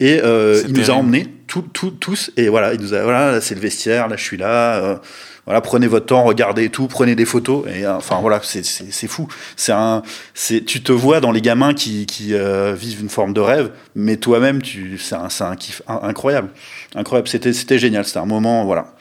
[0.00, 2.32] Et euh, il nous a emmenés tout, tout, tous.
[2.36, 4.08] Et voilà, il nous a voilà, c'est le vestiaire.
[4.08, 5.00] Là, je suis là.
[5.42, 7.64] Euh, voilà, prenez votre temps, regardez tout, prenez des photos.
[7.66, 9.28] Et euh, enfin voilà, c'est fou.
[9.56, 10.02] C'est un,
[10.34, 13.70] c'est tu te vois dans les gamins qui, qui euh, vivent une forme de rêve,
[13.94, 16.50] mais toi-même, tu, c'est un, un kiff incroyable,
[16.94, 17.28] incroyable.
[17.28, 18.04] C'était, c'était génial.
[18.04, 18.94] C'était un moment, voilà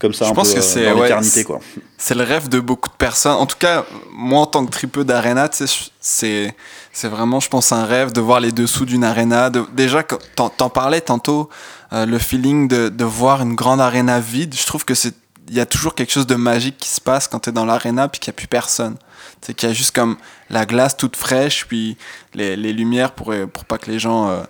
[0.00, 1.60] comme ça je un pense peu, que c'est l'éternité quoi.
[1.96, 3.32] C'est le rêve de beaucoup de personnes.
[3.36, 6.54] En tout cas, moi en tant que tripeux d'arena, c'est
[6.92, 9.50] c'est vraiment je pense un rêve de voir les dessous d'une arena.
[9.50, 11.48] De, déjà t'en, t'en parlais tantôt
[11.92, 15.14] euh, le feeling de, de voir une grande arena vide, je trouve que c'est
[15.48, 17.64] il y a toujours quelque chose de magique qui se passe quand tu es dans
[17.66, 18.96] l'arena puis qu'il n'y a plus personne.
[19.42, 20.16] C'est qu'il y a juste comme
[20.48, 21.96] la glace toute fraîche puis
[22.34, 24.42] les, les lumières pour pour pas que les gens euh,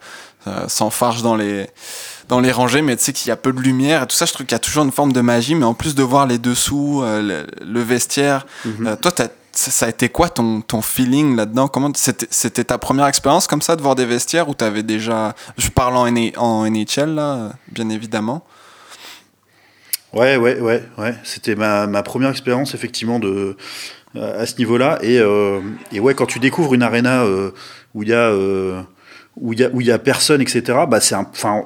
[0.46, 1.70] euh, s'enfargent dans les
[2.28, 4.26] dans les rangées, mais tu sais qu'il y a peu de lumière et tout ça.
[4.26, 6.26] Je trouve qu'il y a toujours une forme de magie, mais en plus de voir
[6.26, 8.86] les dessous, euh, le, vestiaire, mhm.
[8.86, 9.10] euh, toi,
[9.52, 11.68] ça a été quoi ton, ton feeling là-dedans?
[11.68, 15.70] Comment c'était ta première expérience comme ça de voir des vestiaires ou t'avais déjà Je
[15.70, 18.44] parle en, en NHL là, bien évidemment.
[20.14, 21.14] Ouais, ouais, ouais, ouais.
[21.24, 23.56] C'était ma, ma, première expérience effectivement de
[24.16, 25.20] euh, à ce niveau-là et,
[25.92, 27.24] et, ouais, quand tu découvres une arena
[27.94, 28.32] où il y a
[29.36, 30.78] où il y a où il y a personne, etc.
[30.88, 31.64] Bah c'est enfin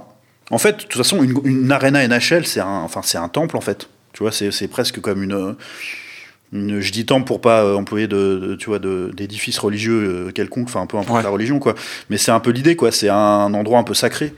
[0.51, 3.57] en fait, de toute façon, une, une arena NHL, c'est un, enfin, c'est un temple,
[3.57, 3.89] en fait.
[4.13, 5.57] Tu vois, c'est presque comme une,
[6.53, 10.69] une, Je dis temple pour pas euh, employer de, tu vois, d'édifice religieux euh, quelconque,
[10.69, 11.75] enfin, un peu importe la religion, quoi.
[12.09, 12.91] Mais c'est un peu l'idée, quoi.
[12.91, 14.35] C'est un endroit un peu sacré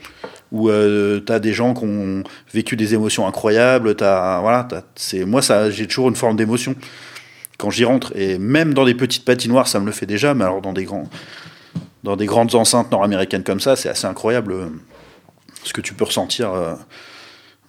[0.51, 3.95] où euh, tu as des gens qui ont vécu des émotions incroyables.
[4.01, 6.75] As, voilà, c'est moi, j'ai toujours une forme d'émotion
[7.57, 8.15] quand j'y rentre.
[8.15, 10.83] Et même dans des petites patinoires, ça me le fait déjà, mais alors dans des,
[10.83, 11.09] grands,
[12.03, 14.71] dans des grandes enceintes nord-américaines comme ça, c'est assez incroyable
[15.63, 16.73] ce que tu peux ressentir euh,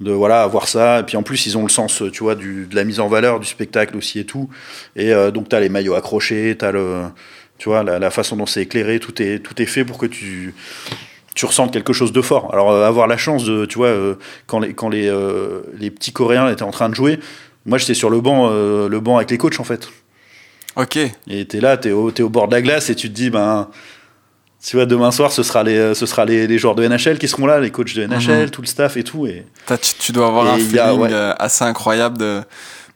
[0.01, 2.75] de voilà avoir ça et puis en plus ils ont le sens tu vois de
[2.75, 4.49] la mise en valeur du spectacle aussi et tout
[4.97, 7.03] et euh, donc tu as les maillots accrochés tu as le
[7.59, 10.55] tu vois la, façon dont c'est éclairé tout est fait pour que tu
[11.35, 13.93] tu ressentes quelque chose de fort alors euh, avoir la chance de tu vois
[14.47, 15.11] quand les quand les
[15.79, 17.19] les petits coréens étaient en train de jouer
[17.67, 19.89] moi j'étais sur le banc le banc avec les coachs en fait
[20.77, 23.15] ok et t'es là t'es au, es au bord de la glace et tu te
[23.15, 23.69] dis ben
[24.65, 27.27] tu vois, demain soir, ce sera les, ce sera les, les joueurs de NHL qui
[27.27, 28.51] seront là, les coachs de NHL, Mhm.
[28.51, 29.27] tout le staff et tout.
[29.27, 31.09] Et Tu, tu dois avoir un a- feeling ouais.
[31.13, 32.43] euh, assez incroyable de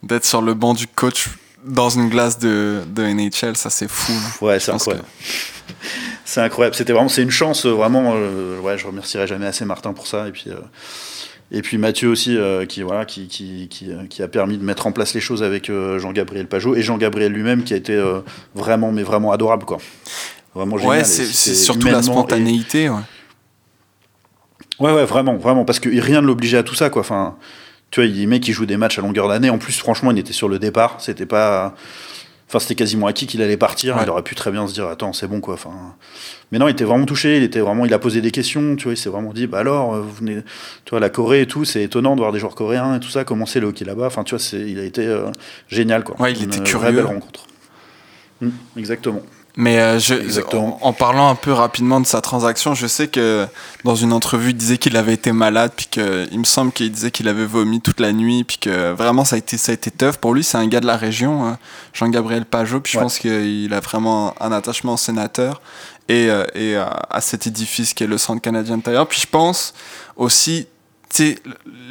[0.05, 1.27] d'être sur le banc du coach
[1.65, 4.13] dans une glace de, de NHL, ça c'est fou.
[4.43, 5.05] ouais, c'est incroyable.
[6.29, 6.75] C'est incroyable.
[6.75, 8.15] C'était vraiment, c'est une chance, euh, vraiment.
[8.17, 10.27] euh, ouais, je remercierai jamais assez Martin pour ça.
[10.27, 10.57] Et puis, euh,
[11.53, 14.89] et puis Mathieu aussi, euh, qui, voilà, qui, qui, qui, qui a permis de mettre
[14.89, 17.97] en place les choses avec Jean-Gabriel Pajot et Jean-Gabriel lui-même, qui a été
[18.57, 19.79] vraiment, mais vraiment adorable, quoi.
[20.55, 20.99] Vraiment génial.
[20.99, 22.89] Ouais, c'est surtout la humainement et- spontanéité.
[22.89, 22.97] Ouais.
[24.81, 27.01] Ouais, ouais, vraiment, vraiment, parce que rien ne l'obligeait à tout ça, quoi.
[27.01, 27.37] Enfin,
[27.91, 29.49] tu vois, il y a des mecs qui jouent des matchs à longueur d'année.
[29.49, 30.97] En plus, franchement, il était sur le départ.
[30.99, 31.75] C'était pas.
[32.49, 33.97] Enfin, c'était quasiment acquis qu'il allait partir.
[33.97, 34.03] Ouais.
[34.05, 35.55] Il aurait pu très bien se dire, attends, c'est bon, quoi.
[35.55, 35.73] Enfin,
[36.53, 37.37] mais non, il était vraiment touché.
[37.39, 38.77] Il était vraiment, il a posé des questions.
[38.77, 40.43] Tu vois, il s'est vraiment dit, bah alors, euh, vous venez,
[40.85, 43.09] tu vois, la Corée et tout, c'est étonnant de voir des joueurs coréens et tout
[43.11, 43.25] ça.
[43.25, 45.27] Comment c'est le hockey là-bas Enfin, tu vois, c'est, il a été euh,
[45.69, 46.21] génial, quoi.
[46.21, 46.93] Ouais, il Une était curieux.
[46.93, 47.47] belle rencontre.
[48.41, 49.23] Mm, exactement.
[49.59, 50.15] Mais euh, je.
[50.55, 53.47] En, en parlant un peu rapidement de sa transaction, je sais que
[53.85, 56.93] dans une entrevue, il disait qu'il avait été malade, puis que il me semble qu'il
[56.93, 59.75] disait qu'il avait vomi toute la nuit, puis que vraiment ça a été ça a
[59.75, 60.45] été tough pour lui.
[60.45, 61.59] C'est un gars de la région, hein,
[61.95, 63.05] Jean-Gabriel Pajot, puis je Ouais.
[63.05, 65.63] pense qu'il a vraiment un attachement au sénateur
[66.09, 69.07] et, euh, et à, à cet édifice qui est le Centre canadien de Tire.
[69.07, 69.73] Puis je pense
[70.17, 70.67] aussi,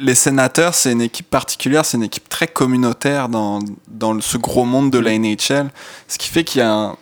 [0.00, 4.64] les sénateurs, c'est une équipe particulière, c'est une équipe très communautaire dans, dans ce gros
[4.64, 5.68] monde de la NHL,
[6.06, 6.96] ce qui fait qu'il y a un-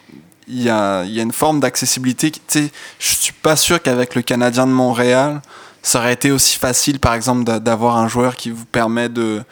[0.48, 2.33] il y a, y a une forme d'accessibilité.
[2.98, 5.40] je suis pas sûr qu'avec le Canadien de Montréal,
[5.83, 9.42] ça aurait été aussi facile, par exemple, d'a- d'avoir un joueur qui vous permet de,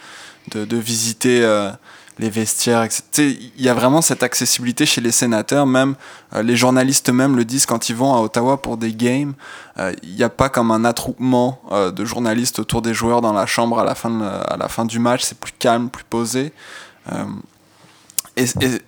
[0.51, 1.71] de, visiter euh,
[2.19, 2.87] les vestiaires.
[3.19, 5.67] il y a vraiment cette accessibilité chez les sénateurs.
[5.67, 5.95] Même
[6.35, 9.35] euh, les journalistes eux-mêmes le disent quand ils vont à Ottawa pour des games.
[9.79, 13.33] euh, Il n'y a pas comme un attroupement euh, de journalistes autour des joueurs dans
[13.33, 15.23] la chambre à la fin, à la fin du match.
[15.25, 16.53] C'est plus calme, plus posé.
[17.13, 17.25] Euh,
[18.37, 18.81] et, et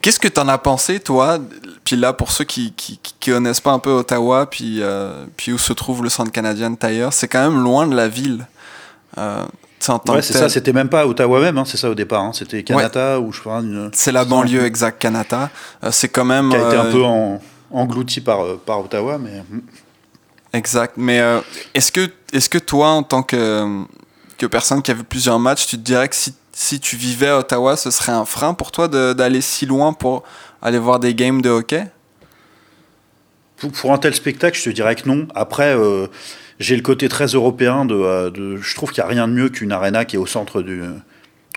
[0.00, 1.38] Qu'est-ce que t'en as pensé, toi?
[1.84, 5.52] Puis là, pour ceux qui, qui, qui connaissent pas un peu Ottawa, puis, euh, puis
[5.52, 8.46] où se trouve le centre canadien de Tailleur, c'est quand même loin de la ville.
[9.18, 9.44] Euh,
[10.12, 10.48] Ouais, c'est ça.
[10.50, 11.56] C'était même pas Ottawa même.
[11.56, 12.22] hein, c'est ça au départ.
[12.22, 13.60] hein, c'était Canada ou je sais pas.
[13.60, 15.48] Une, C'est la banlieue exact Canada.
[15.82, 16.50] Euh, c'est quand même.
[16.50, 17.40] qui a été un peu en-
[17.70, 19.42] englouti par, par Ottawa, mais.
[19.48, 19.60] mm.
[20.52, 20.94] Exact.
[20.96, 21.22] Mais
[21.74, 23.84] est-ce que, est que toi, en tant que,
[24.36, 27.28] que personne qui a vu plusieurs matchs, tu te dirais que si, si tu vivais
[27.28, 30.24] à Ottawa, ce serait un frein pour toi d'aller si loin pour
[30.60, 31.86] aller voir des games de hockey?
[33.56, 35.26] Pour, un tel spectacle, je te dirais que non.
[35.34, 36.06] Après, euh,
[36.58, 37.94] j'ai le côté très européen de.
[37.94, 40.60] euh, je trouve qu'il n'y a rien de mieux qu'une arena qui est au centre
[40.60, 40.82] du.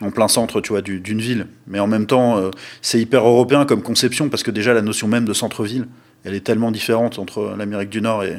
[0.01, 1.47] En plein centre, tu vois, du- d'une ville.
[1.67, 2.49] Mais en même temps, euh,
[2.81, 5.87] c'est hyper européen comme conception parce que déjà la notion même de centre-ville,
[6.23, 8.37] elle est tellement différente entre l'Amérique du Nord et,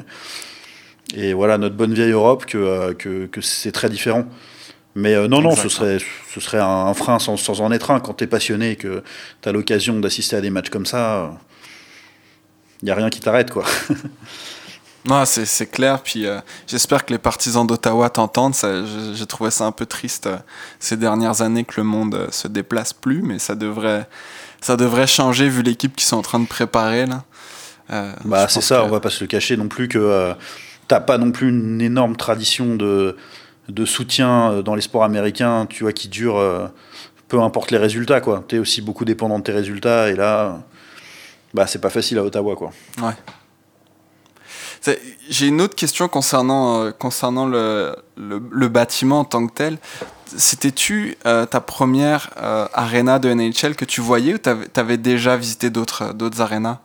[1.14, 4.24] et voilà notre bonne vieille Europe que, que c'est très différent.
[4.96, 5.98] Mais euh, non, non, ce serait,
[6.32, 7.98] ce serait un, un frein sans, sans en être un.
[8.00, 9.02] Quand tu es passionné et que
[9.42, 11.32] tu as l'occasion d'assister à des matchs comme ça,
[12.82, 13.64] il n'y a rien qui t'arrête, quoi.
[15.06, 16.02] Non, c'est c'est clair.
[16.02, 18.54] Puis euh, j'espère que les partisans d'Ottawa t'entendent.
[19.14, 20.38] J'ai trouvé ça un peu triste euh,
[20.80, 24.08] ces dernières années que le monde euh, se déplace plus, mais ça devrait,
[24.62, 27.22] ça devrait changer vu l'équipe qu'ils sont en train de préparer là.
[27.90, 30.32] Euh, Bah, c'est ça, que- on va pas se le cacher non plus que euh,
[30.88, 33.14] t'as pas non plus une énorme tradition de,
[33.68, 36.66] de soutien euh, dans les sports américains, tu vois, qui dure euh,
[37.28, 38.44] peu importe les résultats, quoi.
[38.46, 40.62] T'es aussi beaucoup dépendant de tes résultats, et là,
[41.54, 42.70] bah, c'est pas facile à Ottawa, quoi.
[43.02, 43.12] Ouais.
[45.30, 49.78] J'ai une autre question concernant, euh, concernant le, le, le bâtiment en tant que tel.
[50.36, 55.36] C'était-tu euh, ta première euh, arena de NHL que tu voyais ou t'avais avais déjà
[55.38, 56.80] visité d'autres d'autres arénas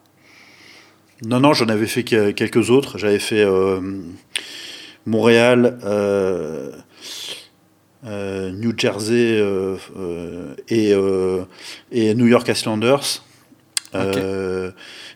[1.26, 2.98] Non, non, j'en avais fait que- quelques autres.
[2.98, 3.82] J'avais fait euh,
[5.10, 6.72] Montréal, euh,
[8.06, 9.76] euh, New Jersey euh,
[10.70, 10.94] et,
[11.92, 13.24] et New York Islanders.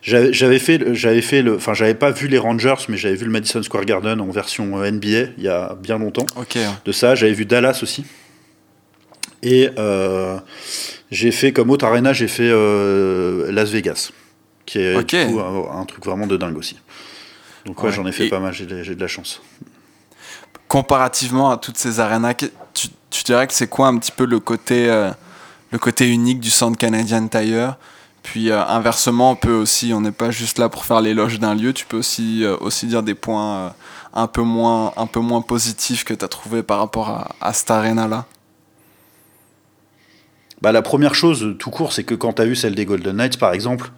[0.02, 3.30] J'avais fait, j'avais fait le, enfin j'avais pas vu les Rangers, mais j'avais vu le
[3.30, 6.26] Madison Square Garden en version NBA il y a bien longtemps.
[6.84, 8.04] De ça, j'avais vu Dallas aussi.
[9.42, 10.38] Et euh,
[11.10, 14.10] j'ai fait comme autre arena, j'ai fait euh, Las Vegas,
[14.66, 15.14] qui est Ok.
[15.14, 16.76] du coup, un, un truc vraiment de dingue aussi.
[17.66, 17.94] Donc ouais, Ouais.
[17.94, 19.42] j'en ai fait Et- pas mal, j'ai de, j'ai de la chance.
[20.74, 24.90] Comparativement à toutes ces arénas, tu, dirais que c'est quoi un petit peu le côté,
[24.90, 25.12] euh,
[26.00, 27.76] unique du centre canadien Tire
[28.24, 31.54] Puis euh, inversement, on peut aussi, on n'est pas juste là pour faire l'éloge d'un
[31.54, 33.72] lieu, tu peux aussi, euh, dire des points
[34.14, 34.90] un, peu moins,
[35.46, 38.26] positifs que tu as trouvé par rapport à, cette aréna-là.
[40.60, 43.18] Bah, la première chose, tout court, c'est que quand tu as vu celle des Golden
[43.18, 43.92] Knights, par exemple,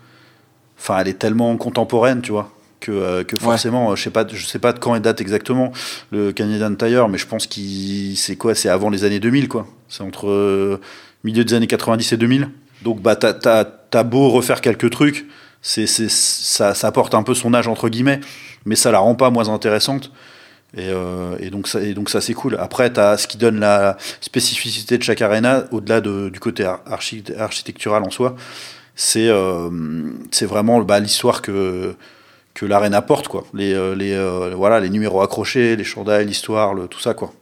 [0.90, 2.50] elle est tellement contemporaine, tu vois,
[2.86, 5.20] que, euh, que forcément, euh, je sais pas, je sais pas de quand elle date
[5.20, 5.72] exactement
[6.12, 9.66] le Canadian Tire, mais je pense qu'il, c'est quoi, c'est avant les années 2000, quoi.
[9.88, 10.80] C'est entre euh,
[11.24, 12.48] milieu des années 90 et 2000.
[12.82, 15.26] Donc, bah, t'as, t'as, t'as beau refaire quelques trucs,
[15.62, 18.20] c'est, ça, ça apporte un peu son âge entre guillemets,
[18.64, 20.12] mais ça la rend pas moins intéressante.
[20.76, 22.56] Et, euh, et, donc ça, et donc ça c'est cool.
[22.60, 26.64] Après, tu as ce qui donne la spécificité de chaque arena, au-delà de, du côté
[26.86, 28.36] architectural en soi,
[28.94, 29.70] c'est euh,
[30.30, 31.96] c'est vraiment bah, l'histoire que,
[32.56, 33.28] que l'arena porte.
[33.28, 33.44] Quoi.
[33.52, 37.12] Les, euh, les, euh, voilà, les numéros accrochés, les chandails, l'histoire, tout ça.
[37.12, 37.32] quoi.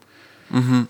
[0.53, 0.85] Mm-hmm.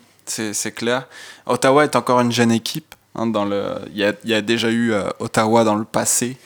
[0.52, 1.06] C'est clair.
[1.46, 2.94] Ottawa est encore une jeune équipe.
[3.14, 6.36] Hein, dans le, il, y a, y a déjà eu Ottawa dans le passé.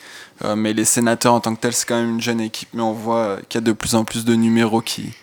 [0.55, 2.69] mais les sénateurs en tant que tels, c'est quand même une jeune équipe.
[2.73, 5.13] Mais on voit qu'il y a de plus en plus de numéros qui,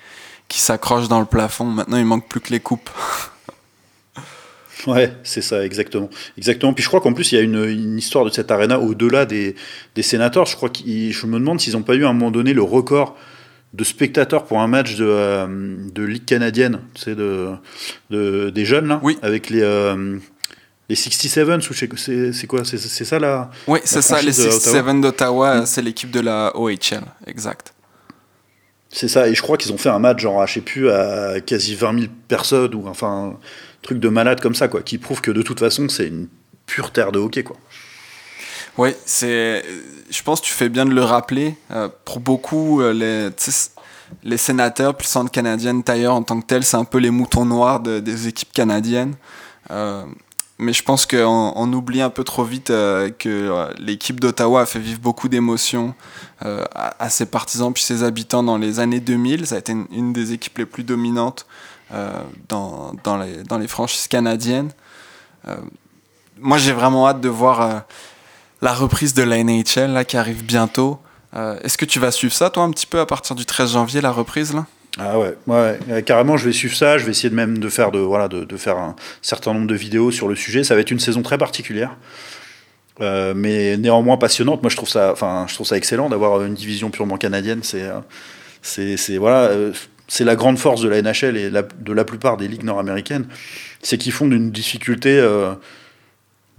[0.49, 1.66] qui s'accroche dans le plafond.
[1.66, 2.90] Maintenant, il manque plus que les coupes.
[4.86, 6.10] Ouais, c'est ça, exactement.
[6.36, 6.72] Exactement.
[6.72, 9.24] Puis je crois qu'en plus, il y a une, une histoire de cette arena au-delà
[9.24, 9.54] des,
[9.94, 10.46] des, sénateurs.
[10.46, 12.62] Je crois qu'ils, je me demande s'ils n'ont pas eu à un moment donné le
[12.62, 13.16] record
[13.72, 17.50] de spectateurs pour un match de, euh, de Ligue canadienne, tu sais, de,
[18.10, 19.18] de, des jeunes, là, oui.
[19.22, 20.18] avec les, euh,
[20.88, 22.64] les 67 ou c'est, c'est quoi?
[22.64, 25.66] C'est, ça là Oui, c'est ça, les 67 d'Ottawa, mm.
[25.66, 27.74] c'est l'équipe de la OHL, exact.
[28.96, 31.42] C'est ça, et je crois qu'ils ont fait un match, genre, je sais plus, à
[31.42, 33.38] quasi 20 000 personnes, ou enfin, un
[33.82, 36.28] truc de malade comme ça, quoi, qui prouve que de toute façon, c'est une
[36.64, 37.59] pure terre de hockey, quoi.
[38.78, 39.62] Oui, c'est.
[40.09, 41.56] Je pense que tu fais bien de le rappeler.
[41.72, 43.28] Euh, pour beaucoup, euh, les,
[44.24, 47.44] les sénateurs, puis centre canadienne, tailleur en tant que tel, c'est un peu les moutons
[47.44, 49.14] noirs de, des équipes canadiennes.
[49.70, 50.06] Euh,
[50.59, 54.62] mais je pense qu'on on oublie un peu trop vite euh, que euh, l'équipe d'Ottawa
[54.62, 55.95] a fait vivre beaucoup d'émotions
[56.45, 59.47] euh, à, ses partisans puis ses habitants dans les années 2000.
[59.47, 61.47] Ça a été une, une des équipes les plus dominantes
[62.49, 64.73] dans, dans, les, dans les franchises canadiennes.
[66.40, 67.85] Moi, j'ai vraiment hâte de voir
[68.61, 70.99] la reprise de la NHL là, qui arrive bientôt.
[71.33, 74.01] Est-ce que tu vas suivre ça, toi, un petit peu, à partir du 13 janvier,
[74.01, 74.66] la reprise là?
[74.98, 76.96] Ah ouais, ouais, carrément, je vais suivre ça.
[76.96, 79.66] Je vais essayer de même de faire de voilà de, de, faire un certain nombre
[79.66, 80.64] de vidéos sur le sujet.
[80.64, 81.96] Ça va être une saison très particulière,
[83.02, 84.62] euh, mais néanmoins passionnante.
[84.62, 87.61] Moi, je trouve ça, enfin, je trouve ça excellent d'avoir une division purement canadienne.
[87.62, 88.00] C'est, euh,
[88.62, 89.72] c'est, c'est voilà, euh,
[90.09, 93.26] c'est la grande force de la NHL et de la plupart des ligues nord-américaines,
[93.82, 95.22] c'est qu'ils font d'une difficulté.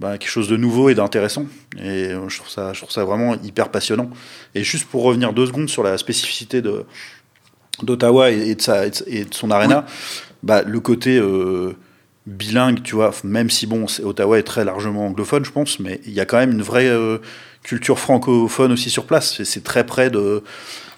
[0.00, 1.46] Bah, quelque chose de nouveau et d'intéressant.
[1.76, 4.08] Et je trouve, ça, je trouve ça vraiment hyper passionnant.
[4.54, 6.84] Et juste pour revenir deux secondes sur la spécificité de,
[7.82, 9.92] d'Ottawa et, de sa, et de son arena, oui.
[10.42, 11.74] bah, le côté euh,
[12.26, 16.00] bilingue, tu vois, même si bon, est, Ottawa est très largement anglophone, je pense, mais
[16.06, 17.18] il y a quand même une vraie euh,
[17.62, 19.42] culture francophone aussi sur place.
[19.42, 20.42] C'est très près de,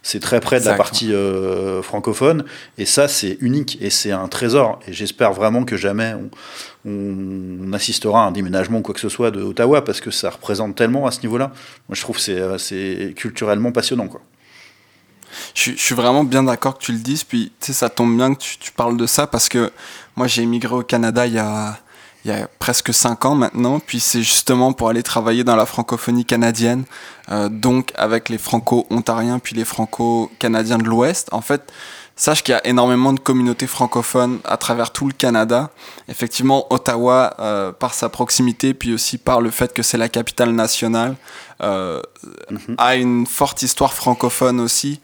[0.02, 0.72] c'est très près de exact.
[0.72, 2.44] la partie euh, francophone,
[2.78, 4.80] et ça c'est unique et c'est un trésor.
[4.88, 9.08] Et j'espère vraiment que jamais on, on, assistera à un déménagement ou quoi que ce
[9.08, 11.52] soit de Ottawa parce que ça représente tellement à ce niveau-là.
[11.88, 14.22] Moi, je trouve que c'est culturellement passionnant, quoi.
[15.54, 17.24] Je, suis vraiment bien d'accord que tu le dises.
[17.24, 19.72] Puis, tu sais, ça tombe bien que tu, parles de ça parce que
[20.16, 21.78] moi, j'ai émigré au Canada il y a,
[22.58, 23.80] presque cinq ans maintenant.
[23.80, 26.84] Puis, c'est justement pour aller travailler dans la francophonie canadienne,
[27.30, 31.28] euh, donc avec les franco-ontariens puis les franco-canadiens de l'Ouest.
[31.32, 31.72] En fait,
[32.20, 35.70] sache qu'il y a énormément de communautés francophones à travers tout le Canada.
[36.08, 40.50] Effectivement, Ottawa, euh, par sa proximité, puis aussi par le fait que c'est la capitale
[40.50, 41.16] nationale,
[41.62, 42.00] euh,
[42.50, 42.74] mm -hmm.
[42.78, 45.00] a une forte histoire francophone aussi.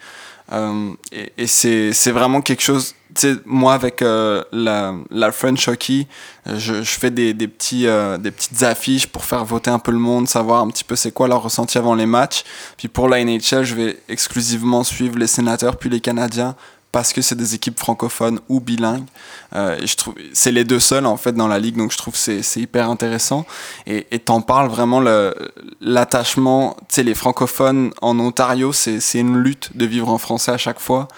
[0.52, 2.94] Euh, et, et c'est vraiment quelque chose.
[3.14, 6.06] Tu sais, moi, avec euh, la, la French Hockey,
[6.46, 9.90] je, je fais des, des, petits, euh, des petites affiches pour faire voter un peu
[9.90, 12.44] le monde, savoir un petit peu c'est quoi leur ressenti avant les matchs.
[12.76, 16.54] Puis pour la NHL, je vais exclusivement suivre les sénateurs puis les Canadiens
[16.92, 19.06] parce que c'est des équipes francophones ou bilingues.
[19.54, 22.16] Euh, je trouve c'est les deux seuls en fait dans la ligue, donc je trouve
[22.16, 23.44] c'est c'est hyper intéressant.
[23.86, 25.34] Et t'en parles vraiment le
[25.80, 26.76] l'attachement.
[26.88, 30.58] Tu sais les francophones en Ontario, c'est c'est une lutte de vivre en français à
[30.58, 31.08] chaque fois.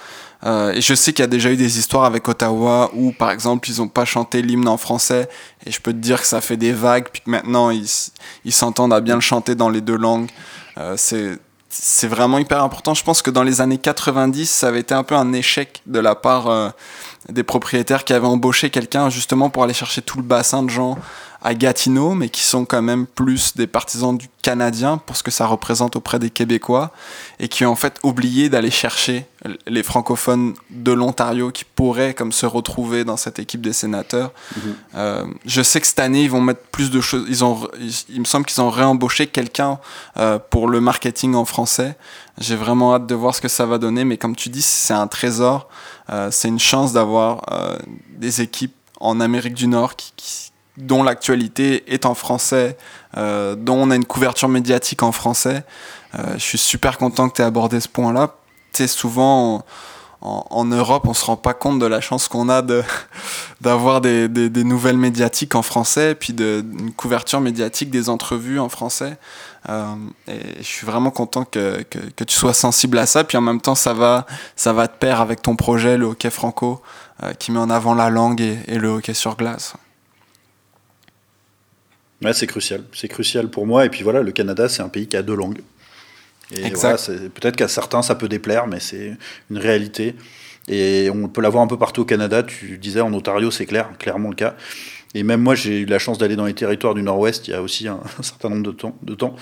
[0.46, 3.30] Euh, et je sais qu'il y a déjà eu des histoires avec Ottawa où, par
[3.30, 5.28] exemple, ils n'ont pas chanté l'hymne en français.
[5.66, 8.92] Et je peux te dire que ça fait des vagues, puis que maintenant, ils s'entendent
[8.92, 10.28] à bien le chanter dans les deux langues.
[10.78, 12.94] Euh, c'est c'est vraiment hyper important.
[12.94, 15.98] Je pense que dans les années 90, ça avait été un peu un échec de
[15.98, 16.70] la part euh,
[17.28, 20.96] des propriétaires qui avaient embauché quelqu'un justement pour aller chercher tout le bassin de gens
[21.40, 25.30] à Gatineau, mais qui sont quand même plus des partisans du Canadien pour ce que
[25.30, 26.90] ça représente auprès des Québécois,
[27.38, 29.26] et qui ont en fait oublié d'aller chercher
[29.66, 34.32] les francophones de l'Ontario qui pourraient comme se retrouver dans cette équipe des sénateurs.
[34.32, 34.60] -hmm.
[34.96, 37.24] euh, je sais que cette année ils vont mettre plus de choses.
[37.28, 37.68] Ils ont,
[38.08, 39.78] il me semble qu'ils ont réembauché quelqu'un
[40.16, 41.96] euh, pour le marketing en français.
[42.38, 44.94] J'ai vraiment hâte de voir ce que ça va donner, mais comme tu dis, c'est
[44.94, 45.68] un trésor.
[46.10, 47.42] Euh, c'est une chance d'avoir
[48.18, 50.47] des équipes en Amérique du Nord qui, qui
[50.78, 52.76] dont l'actualité est en français,
[53.16, 55.64] euh, dont on a une couverture médiatique en français.
[56.18, 58.34] Euh, je suis super content que tu aies abordé ce point-là.
[58.72, 59.64] Tu sais, souvent,
[60.20, 62.82] en, Europe, on se rend pas compte de la chance qu'on a de
[63.60, 68.68] d'avoir des, des, nouvelles médiatiques en français, puis de, une couverture médiatique des entrevues en
[68.68, 69.16] français.
[69.68, 69.94] Euh,
[70.28, 73.60] et je suis vraiment content que, que, tu sois sensible à ça, puis en même
[73.60, 76.82] temps, ça va, ça va de pair avec ton projet, le hockey franco,
[77.40, 79.74] qui met en avant la langue et, et le hockey sur glace.
[82.22, 82.82] Ouais, c'est crucial.
[82.92, 83.84] C'est crucial pour moi.
[83.84, 85.60] Et puis voilà, le Canada, c'est un pays qui a deux langues.
[86.50, 89.16] Et voilà, peut-être qu'à certains, ça peut déplaire, mais c'est
[89.50, 90.14] une réalité.
[90.66, 92.42] Et on peut l'avoir un peu partout au Canada.
[92.42, 94.54] Tu disais en Ontario, c'est clair, clairement le cas.
[95.14, 97.54] Et même moi, j'ai eu la chance d'aller dans les territoires du Nord-Ouest il y
[97.54, 98.96] a aussi un, certain nombre de temps.
[99.02, 99.36] De temps.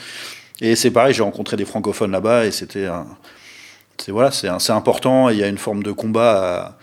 [0.60, 2.88] Et c'est pareil, j'ai rencontré des francophones là-bas et c'était
[3.98, 5.28] c'est voilà, c'est important.
[5.28, 6.76] il y a une forme de combat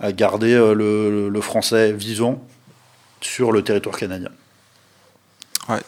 [0.00, 2.44] à, à garder euh, le, le, français vivant
[3.20, 4.30] sur le territoire canadien.
[5.68, 5.80] Ouais,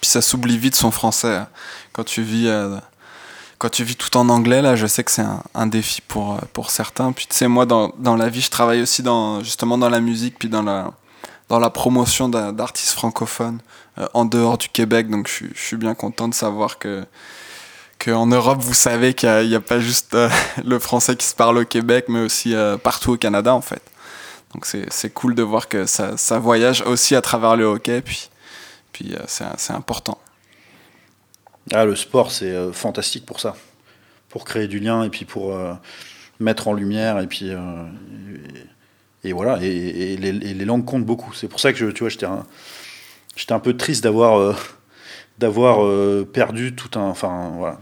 [0.00, 1.48] puis ça s'oublie vite son français hein.
[1.92, 2.76] quand tu vis euh,
[3.58, 4.74] quand tu vis tout en anglais là.
[4.74, 7.12] Je sais que c'est un, un, défi pour euh, pour certains.
[7.12, 10.00] Puis tu sais moi dans, dans la vie je travaille aussi dans justement dans la
[10.00, 10.92] musique puis dans la
[11.50, 13.60] dans la promotion d'artistes francophones
[13.98, 15.10] euh, en dehors du Québec.
[15.10, 17.04] Donc je, suis bien content de savoir que
[17.98, 20.16] qu'en Europe vous savez qu'il n'y a, a, pas juste
[20.64, 23.82] le français qui se parle au Québec mais aussi partout au Canada en fait.
[24.54, 28.30] Donc c'est cool de voir que ça, ça voyage aussi à travers le hockey puis
[29.06, 30.18] euh, c'est important.
[31.72, 33.56] Ah, le sport, c'est euh, fantastique pour ça.
[34.28, 35.74] Pour créer du lien et puis pour euh,
[36.40, 37.18] mettre en lumière.
[37.20, 37.50] Et puis.
[39.24, 39.58] Et, voilà.
[39.62, 41.32] Et, les, langues comptent beaucoup.
[41.32, 42.46] C'est pour ça que je, tu vois, j'étais un,
[43.50, 44.56] un peu triste d'avoir
[45.38, 45.78] d'avoir
[46.26, 47.04] perdu tout un.
[47.04, 47.80] Enfin, voilà.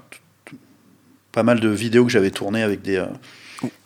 [1.32, 3.04] pas mal de vidéos que j'avais tournées avec des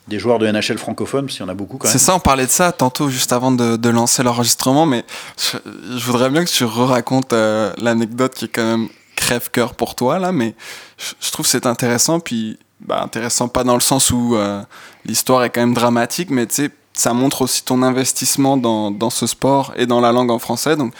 [0.07, 1.91] des joueurs de NHL francophones, parce qu'il y en a beaucoup quand même.
[1.91, 5.05] C'est ça, on parlait de ça tantôt, juste avant de, lancer l'enregistrement, mais
[5.37, 10.19] je, voudrais bien que tu re-racontes euh, l'anecdote qui est quand même crève-cœur pour toi,
[10.19, 10.55] là, mais
[10.97, 14.61] je, trouve c'est intéressant, puis bah, intéressant pas dans le sens où euh,
[15.05, 19.09] l'histoire est quand même dramatique, mais tu sais, ça montre aussi ton investissement dans, dans,
[19.09, 20.93] ce sport et dans la langue en français, donc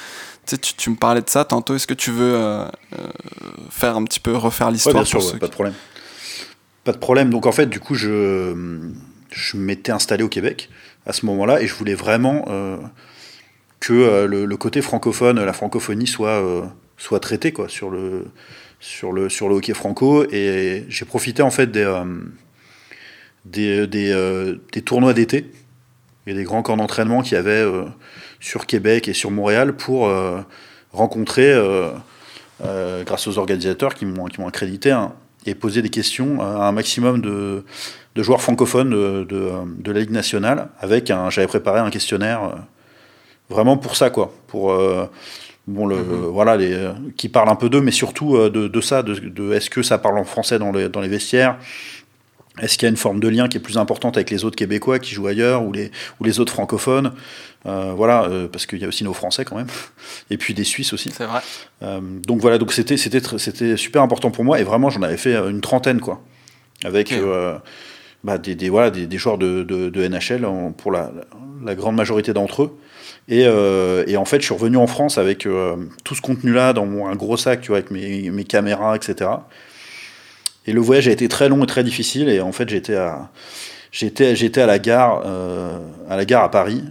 [0.46, 2.66] tu, tu me parlais de ça tantôt, est-ce que tu veux euh,
[3.70, 5.74] faire un petit peu refaire l'histoire ouais, Bien sûr, pas de problème.
[6.84, 7.30] Pas de problème.
[7.30, 8.56] Donc en fait, du coup, je,
[9.32, 10.70] je m'étais installé au Québec
[11.06, 12.78] à ce moment-là et je voulais vraiment euh,
[13.80, 16.64] que euh, le, côté francophone, la francophonie soit, euh,
[16.98, 18.26] soit traité quoi, sur, le,
[18.80, 20.26] sur, le, sur le hockey franco.
[20.32, 21.88] Et j'ai profité en fait des,
[23.46, 25.52] des, des, des tournois d'été
[26.28, 27.66] et des grands camps d'entraînement qu'il y avait
[28.40, 30.12] sur Québec et sur Montréal pour
[30.94, 31.56] rencontrer,
[32.60, 35.14] grâce aux organisateurs qui m'ont accrédité, un,
[35.46, 37.64] et poser des questions à un maximum de,
[38.16, 40.70] de joueurs francophones de, de, la Ligue nationale.
[40.80, 42.56] Avec un, j'avais préparé un questionnaire euh,
[43.50, 44.34] vraiment pour ça, quoi.
[44.48, 45.10] Pour euh,
[45.68, 46.26] bon, le, mhm.
[46.26, 49.54] voilà, les, qui parle un peu d'eux, mais surtout euh, de, de ça, de, de
[49.54, 51.58] est-ce que ça parle en français dans les, dans les vestiaires
[52.60, 54.58] est-ce qu'il y a une forme de lien qui est plus importante avec les autres
[54.58, 55.90] Québécois qui jouent ailleurs ou les,
[56.20, 57.14] ou les autres francophones?
[57.66, 59.68] Euh, Voilà, euh, parce qu'il y a aussi nos Français quand même,
[60.30, 61.12] et puis des Suisses aussi.
[61.16, 61.40] C'est vrai.
[61.82, 65.36] Euh, donc voilà, donc c'était c'était super important pour moi et vraiment j'en avais fait
[65.36, 66.22] une trentaine quoi,
[66.84, 67.14] avec
[68.24, 70.48] bah, des, des, voilà des, des joueurs de, de, de NHL
[70.78, 71.12] pour la,
[71.64, 72.78] la, grande majorité d'entre eux.
[73.28, 75.48] Et, et, en fait, je suis revenu en France avec
[76.04, 79.30] tout ce contenu-là dans mon, un gros sac, tu vois, avec mes, mes caméras, etc.
[80.68, 82.30] Et le voyage a été très long et très difficile.
[82.30, 83.32] Et en fait, j'étais à,
[83.92, 86.84] j'étais, j'étais à la gare, euh, à la gare à Paris.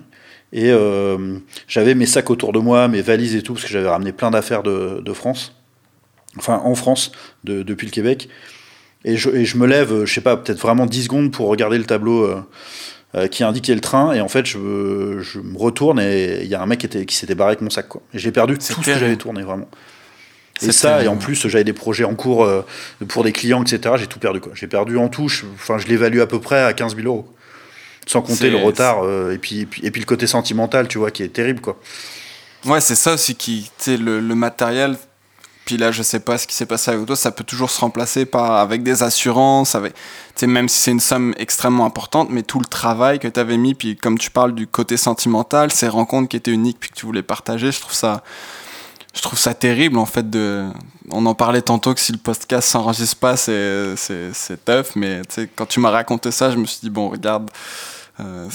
[0.53, 3.89] Et euh, j'avais mes sacs autour de moi, mes valises et tout, parce que j'avais
[3.89, 5.55] ramené plein d'affaires de, de, France.
[6.37, 7.13] Enfin, en France,
[7.45, 8.29] de, depuis le Québec.
[9.05, 11.79] Et je, et je, me lève, je sais pas, peut-être vraiment 10 secondes pour regarder
[11.79, 12.29] le tableau
[13.15, 14.13] euh, qui indiquait le train.
[14.13, 17.07] Et en fait, je, je me retourne et il y a un mec qui, était,
[17.07, 17.89] qui s'était barré avec mon sac.
[17.89, 18.03] Quoi.
[18.13, 19.69] Et j'ai perdu tout ce que j'avais tourné, vraiment.
[20.63, 22.63] Et ça, et en plus, j'avais des projets en cours euh,
[23.09, 23.95] pour des clients, etc.
[23.99, 24.41] J'ai tout perdu.
[24.55, 27.29] J'ai perdu en touche, enfin, je l'évalue à peu près à 15 000 euros.
[28.07, 30.99] Sans compter le retard euh, et, puis, et, puis, et, puis, le côté sentimental, tu
[30.99, 31.79] vois, qui est terrible, quoi.
[32.67, 34.97] Ouais, c'est ça aussi qui, tu sais, le, le, matériel.
[35.65, 37.81] Puis là, je sais pas ce qui s'est passé avec toi, ça peut toujours se
[37.81, 40.01] remplacer par, avec des assurances, avec, tu
[40.37, 43.57] sais, même si c'est une somme extrêmement importante, mais tout le travail que tu avais
[43.57, 46.97] mis, puis comme tu parles du côté sentimental, ces rencontres qui étaient uniques, puis que
[46.97, 48.25] tu voulais partager, je trouve ça,
[49.15, 50.67] je trouve ça terrible en fait de
[51.11, 55.23] on en parlait tantôt que si le podcast s'enregistre pas c'est c'est c'est tough mais
[55.23, 57.51] tu sais quand tu m'as raconté ça je me suis dit bon regarde
[58.21, 58.49] euh,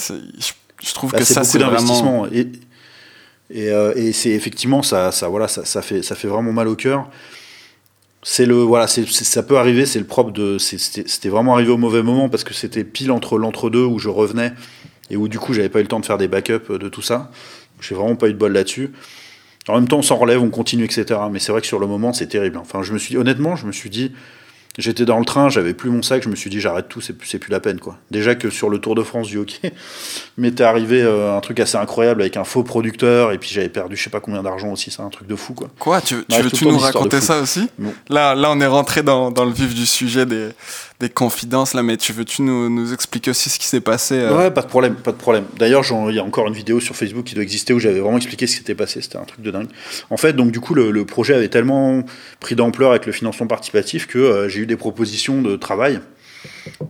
[0.79, 2.51] je, trouve bah, que ça c'est vraiment et
[3.51, 6.67] et, euh, et c'est effectivement ça ça voilà ça, ça fait ça fait vraiment mal
[6.67, 7.09] au cœur.
[8.23, 11.77] C'est le voilà c'est ça peut arriver c'est le propre de c'était vraiment arrivé au
[11.77, 14.51] mauvais moment parce que c'était pile entre l'entre-deux où je revenais
[15.11, 17.03] et où du coup j'avais pas eu le temps de faire des backups de tout
[17.03, 17.29] ça.
[17.81, 18.93] J'ai vraiment pas eu de bol là-dessus
[19.67, 21.19] en même temps, on s'en relève, on continue, etc.
[21.31, 22.57] Mais c'est vrai que sur le moment, c'est terrible.
[22.57, 24.11] Enfin, je me suis honnêtement, je me suis dit,
[24.77, 27.13] J'étais dans le train, j'avais plus mon sac, je me suis dit j'arrête tout, c'est
[27.13, 27.97] plus, plus la peine quoi.
[28.11, 29.71] Déjà que sur le Tour de France du hockey,
[30.37, 33.95] m'était arrivé euh, un truc assez incroyable avec un faux producteur et puis j'avais perdu
[33.95, 35.69] je sais pas combien d'argent aussi, c'est un truc de fou quoi.
[35.79, 37.69] Quoi Tu, tu veux-tu nous raconter ça aussi?
[38.09, 40.49] Là, là on est rentré dans, dans, le vif du sujet des,
[40.99, 44.37] des confidences là, mais tu veux-tu nous, nous, expliquer aussi ce qui s'est passé euh?
[44.37, 45.43] Ouais, pas de problème, pas de problème.
[45.57, 48.17] D'ailleurs, il y a encore une vidéo sur Facebook qui doit exister où j'avais vraiment
[48.17, 49.67] expliqué ce qui s'était passé, c'était un truc de dingue.
[50.09, 52.03] En fait, donc du coup le, le projet avait tellement
[52.39, 55.99] pris d'ampleur avec le financement participatif que euh, j'ai eu des propositions de travail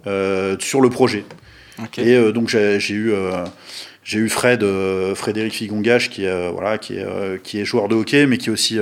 [0.06, 1.26] euh, sur le projet.
[1.98, 3.14] Et donc j'ai eu
[4.04, 4.64] j'ai eu Fred,
[5.16, 8.78] Frédéric Figongage, qui est, voilà, qui, est, qui est joueur de hockey, mais qui aussi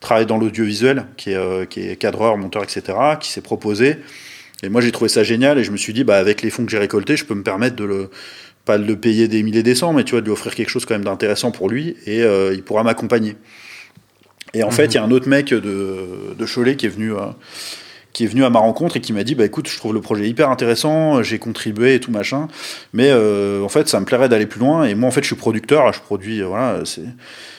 [0.00, 3.98] travaille dans l'audiovisuel, qui est, qui est cadreur, monteur, etc., qui s'est proposé.
[4.62, 6.64] Et moi, j'ai trouvé ça génial, et je me suis dit, bah, avec les fonds
[6.64, 8.10] que j'ai récoltés, je peux me permettre de le,
[8.64, 10.70] pas de le payer des milliers des cents, mais tu vois, de lui offrir quelque
[10.70, 13.36] chose quand même d'intéressant pour lui, et il pourra m'accompagner.
[14.54, 17.12] Et en fait, il y a un autre mec de, de Cholet qui est venu
[18.12, 20.00] qui est venu à ma rencontre et qui m'a dit bah écoute je trouve le
[20.00, 22.48] projet hyper intéressant j'ai contribué et tout machin
[22.92, 25.26] mais euh, en fait ça me plairait d'aller plus loin et moi en fait je
[25.26, 27.04] suis producteur je produis voilà c'est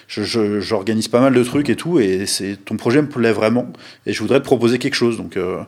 [0.08, 3.72] j'organise pas mal de trucs et tout et c'est ton projet me plaît vraiment
[4.06, 5.62] et je voudrais te proposer quelque chose donc euh,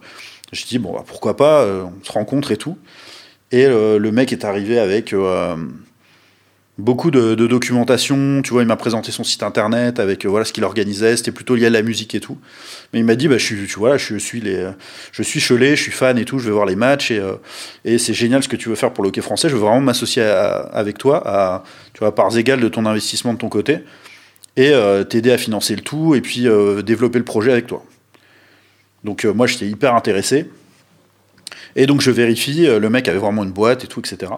[0.52, 2.78] je dis bon bah, pourquoi pas euh, on se rencontre et tout
[3.52, 5.14] et le mec est arrivé avec
[6.82, 8.41] beaucoup de, documentation.
[8.41, 11.16] Tu vois, il m'a présenté son site internet avec euh, voilà ce qu'il organisait.
[11.16, 12.38] C'était plutôt lié à la musique et tout.
[12.91, 14.41] Mais il m'a dit, bah, je suis, tu vois, je suis
[15.12, 16.39] je suis Cholet, je suis fan et tout.
[16.39, 19.04] Je vais voir les matchs et, euh, c'est génial ce que tu veux faire pour
[19.04, 19.49] le hockey français.
[19.49, 23.39] Je veux vraiment m'associer avec toi, à, tu vois, parts égales de ton investissement de
[23.39, 23.80] ton côté
[24.58, 26.47] et euh, t'aider à financer le tout et puis
[26.84, 27.84] développer le projet avec toi.
[29.04, 30.49] Donc moi, j'étais hyper intéressé.
[31.76, 34.32] Et donc je vérifie, le mec avait vraiment une boîte et tout, etc.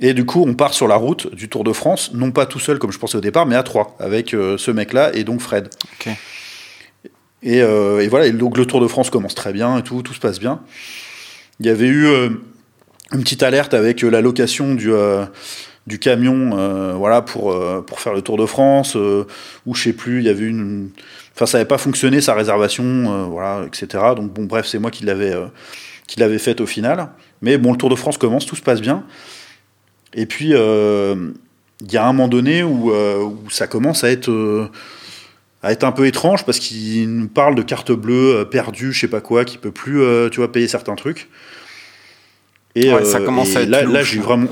[0.00, 2.58] Et du coup, on part sur la route du Tour de France, non pas tout
[2.58, 5.40] seul comme je pensais au départ, mais à trois, avec euh, ce mec-là et donc
[5.40, 5.68] Fred.
[7.46, 10.14] Euh, et, voilà, et donc le Tour de France commence très bien et tout, tout
[10.14, 10.60] se passe bien.
[11.60, 12.30] Il y avait eu euh,
[13.12, 14.90] une petite alerte avec la location du,
[15.86, 17.54] du camion voilà, pour,
[17.84, 20.90] pour faire le Tour de France, ou je sais plus, il y avait une.
[21.34, 23.86] Enfin, ça n'avait pas fonctionné sa réservation, voilà, etc.
[24.16, 25.34] Donc, bon, bref, c'est moi qui l'avais
[26.06, 27.08] qui l'avais faite au final.
[27.42, 29.04] Mais bon, le Tour de France commence, tout se passe bien.
[30.14, 31.30] Et puis, euh,
[31.80, 34.70] il y a un moment donné où, euh, où ça commence à être, euh,
[35.62, 39.08] à être un peu étrange parce qu'il nous parle de carte bleue perdue, je sais
[39.08, 41.28] pas quoi, qui peut plus tu vois, payer certains trucs.
[42.74, 44.48] Et, ça commence à être là, là j'ai vraiment.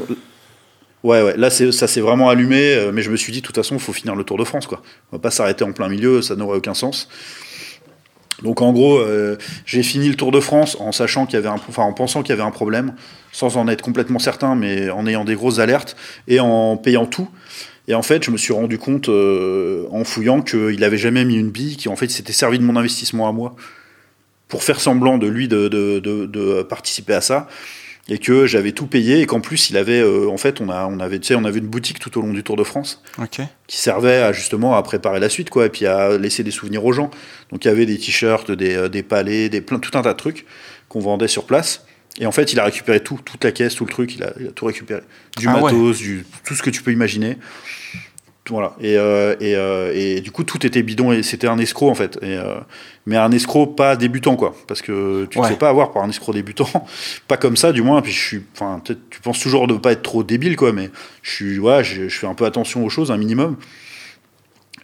[1.03, 3.75] Ouais, ouais, là ça s'est vraiment allumé, mais je me suis dit, de toute façon,
[3.75, 4.83] il faut finir le Tour de France, quoi.
[5.11, 7.09] On va pas s'arrêter en plein milieu, ça n'aurait aucun sens.
[8.43, 11.49] Donc en gros, euh, j'ai fini le Tour de France en sachant qu'il y avait
[11.49, 12.95] un, en pensant qu'il y avait un problème,
[13.31, 15.97] sans en être complètement certain, mais en ayant des grosses alertes
[16.29, 17.29] et en payant tout.
[17.89, 21.37] Et en fait, je me suis rendu compte euh, en fouillant qu'il n'avait jamais mis
[21.37, 23.55] une bille, qui en fait s'était servi de mon investissement à moi
[24.49, 27.49] pour faire semblant de lui de participer à ça
[28.09, 30.87] et que j'avais tout payé et qu'en plus il avait euh, en fait on a
[30.87, 33.01] on avait tu sais on avait une boutique tout au long du Tour de France
[33.69, 36.85] qui servait à justement à préparer la suite quoi et puis à laisser des souvenirs
[36.85, 37.11] aux gens.
[37.51, 40.13] Donc il y avait des t-shirts des, euh, des palais des plein tout un tas
[40.13, 40.47] de trucs
[40.89, 41.85] qu'on vendait sur place.
[42.19, 44.17] Et en fait il a récupéré tout toute la caisse tout le truc.
[44.17, 45.03] Il a, tout récupéré.
[45.39, 47.39] Du ah matos du, tout ce que tu peux imaginer
[48.53, 48.75] voilà.
[48.81, 51.95] Et, euh, et, euh, et, du coup, tout était bidon et c'était un escroc en
[51.95, 52.19] fait.
[52.21, 52.57] Et, euh,
[53.07, 54.55] mais un escroc pas débutant quoi.
[54.69, 56.69] Parce que tu ne sais pas avoir par un escroc débutant.
[57.29, 58.03] pas comme ça, du moins.
[58.03, 58.43] Puis je suis.
[58.55, 60.73] Enfin, tu penses toujours de pas être trop débile quoi.
[60.73, 60.91] Mais
[61.23, 61.59] je suis.
[61.59, 63.57] Ouais, je, je, fais un peu attention aux choses, un minimum.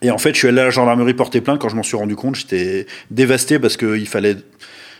[0.01, 1.97] Et en fait, je suis allé à la gendarmerie porter plainte quand je m'en suis
[1.97, 2.37] rendu compte.
[2.37, 4.37] J'étais dévasté parce qu'il fallait.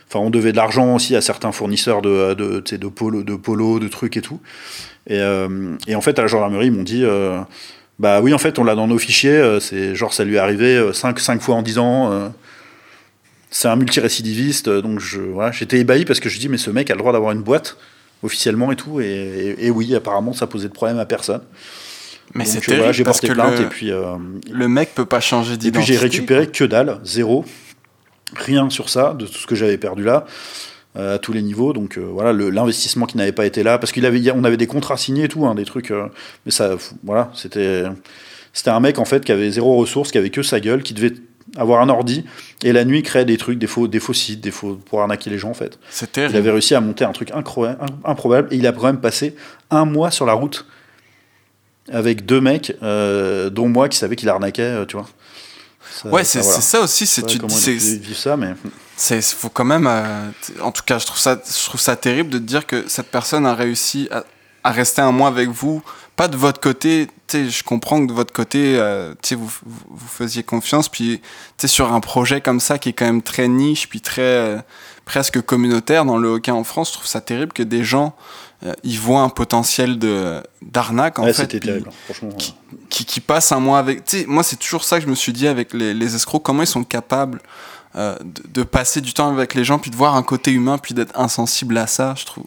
[0.07, 3.79] Enfin, on devait de l'argent aussi à certains fournisseurs de, de, de, polo, de polo,
[3.79, 4.39] de trucs et tout.
[5.07, 5.19] Et,
[5.87, 7.05] et en fait, à la gendarmerie, ils m'ont dit
[7.99, 9.31] bah oui, en fait, on l'a dans nos fichiers.
[9.31, 12.11] Euh, c'est genre, ça lui est arrivé 5, euh, 5 fois en 10 ans.
[12.11, 12.29] Euh.
[13.51, 14.69] c'est un multirécidiviste.
[14.69, 17.11] Donc, je, voilà, j'étais ébahi parce que je dis, mais ce mec a le droit
[17.11, 17.77] d'avoir une boîte
[18.23, 19.01] officiellement et tout.
[19.01, 21.41] Et, oui, apparemment, ça posait de problème à personne.
[22.35, 23.91] Mais c'est terrible j'ai porté plainte le, et puis
[24.51, 25.67] le mec peut pas changer d'identité.
[25.67, 27.43] Et puis j'ai récupéré que dalle, zéro,
[28.35, 30.27] rien sur ça de tout ce que j'avais perdu là.
[30.97, 31.71] Euh, à tous les niveaux.
[31.71, 34.65] Donc euh, voilà, l'investissement qui n'avait pas été là, parce qu'il avait, on avait des
[34.65, 36.07] contrats signés et tout, hein, des trucs, euh,
[36.47, 37.83] mais ça, voilà, c'était,
[38.53, 40.95] c'était un mec en fait qui avait zéro ressource, qui avait que sa gueule, qui
[40.95, 41.13] devait
[41.57, 42.25] avoir un ordi
[42.63, 45.29] et la nuit créer des trucs, des faux, des faux sites, des faux pour arnaquer
[45.29, 45.77] les gens en fait.
[46.31, 49.35] Il avait réussi à monter un truc incroyable, improbable et il a quand même passé
[49.69, 50.65] un mois sur la route
[51.91, 55.07] avec deux mecs, dont moi qui savais qu'il arnaquait, tu vois.
[56.05, 57.05] Ouais, c'est ça aussi.
[57.05, 58.53] C'est tu dis ça, mais
[58.95, 59.87] c'est faut quand même.
[59.87, 60.29] Euh,
[60.61, 63.09] en tout cas, je trouve ça, je trouve ça terrible de te dire que cette
[63.11, 65.81] personne a réussi à, rester un mois avec vous
[66.19, 70.89] pas de votre côté, je comprends que de votre côté, euh, vous, vous, faisiez confiance,
[70.89, 71.21] puis
[71.63, 74.57] sur un projet comme ça qui est quand même très niche, puis très euh,
[75.05, 78.17] presque communautaire dans le hockey en France, je trouve ça terrible que des gens
[78.63, 82.55] euh, ils voient un potentiel de d'arnaque en ouais, fait, terrible, franchement, qui,
[82.89, 84.03] qui, qui, passe un mois avec.
[84.27, 86.67] moi, c'est toujours ça que je me suis dit avec les, les escrocs, comment ils
[86.67, 87.41] sont capables
[87.95, 88.17] de,
[88.53, 91.17] de, passer du temps avec les gens, puis de voir un côté humain, puis d'être
[91.19, 92.45] insensible à ça, je trouve.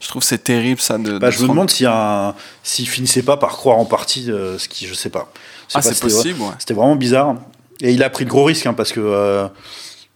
[0.00, 1.18] Je trouve c'est terrible ça de.
[1.18, 2.34] Bah, je me demande s'il un...
[2.64, 5.30] finissait pas par croire en partie euh, ce qui, je sais pas.
[5.74, 6.40] Ah, c'est possible.
[6.58, 7.36] C'était vraiment bizarre.
[7.82, 9.46] Et il a pris de gros risques hein, parce que euh,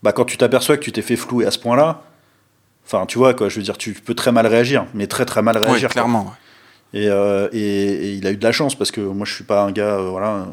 [0.02, 2.02] bah, quand tu t'aperçois que tu t'es fait flouer à ce point-là,
[2.86, 5.42] enfin tu vois quoi, je veux dire, tu peux très mal réagir, mais très très
[5.42, 5.88] mal réagir.
[5.88, 6.32] Oui, clairement.
[6.92, 9.44] Et, euh, et, et, il a eu de la chance parce que moi je suis
[9.44, 10.46] pas un gars voilà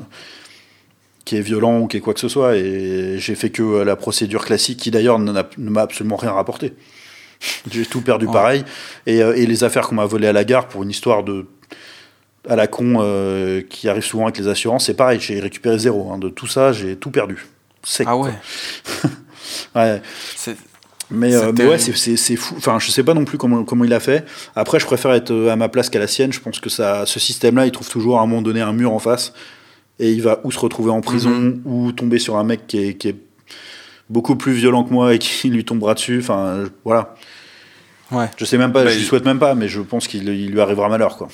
[1.24, 3.96] qui est violent ou qui est quoi que ce soit et j'ai fait que la
[3.96, 6.74] procédure classique qui d'ailleurs ne m'a absolument rien rapporté.
[7.72, 8.64] J'ai tout perdu pareil.
[9.06, 11.48] Et, euh, et, les affaires qu'on m'a volées à la gare pour une histoire de
[12.50, 15.20] à la con euh, qui arrive souvent avec les assurances, c'est pareil.
[15.20, 16.12] J'ai récupéré zéro.
[16.12, 16.18] Hein.
[16.18, 17.46] De tout ça, j'ai tout perdu.
[18.06, 18.34] ah ouais.
[19.76, 20.02] ouais.
[21.12, 22.56] Mais, euh, mais, ouais, c'est fou.
[22.58, 24.26] Enfin, je sais pas non plus comment, comment il a fait.
[24.56, 26.32] Après, je préfère être à ma place qu'à la sienne.
[26.32, 28.94] Je pense que ça, ce système-là, il trouve toujours à un moment donné un mur
[28.94, 29.34] en face.
[30.00, 31.62] Et il va ou se retrouver en prison, mm-hmm.
[31.66, 33.16] ou tomber sur un mec qui est, qui est
[34.10, 36.20] beaucoup plus violent que moi et qui lui tombera dessus.
[36.20, 37.16] Enfin, voilà.
[38.12, 38.30] Ouais.
[38.38, 40.90] Je sais même pas, je lui souhaite même pas, mais je pense qu'il lui arrivera
[40.90, 41.28] malheur, quoi.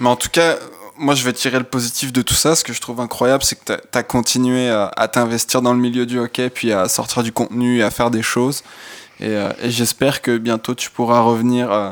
[0.00, 0.56] Mais en tout cas,
[0.98, 2.54] moi, je vais tirer le positif de tout ça.
[2.54, 6.06] Ce que je trouve incroyable, c'est que tu as, continué à, t'investir dans le milieu
[6.06, 8.62] du hockey, puis à sortir du contenu et à faire des choses.
[9.20, 11.90] Et, euh, j'espère que bientôt tu pourras revenir euh,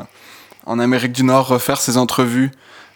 [0.64, 2.50] en Amérique du Nord, refaire ces entrevues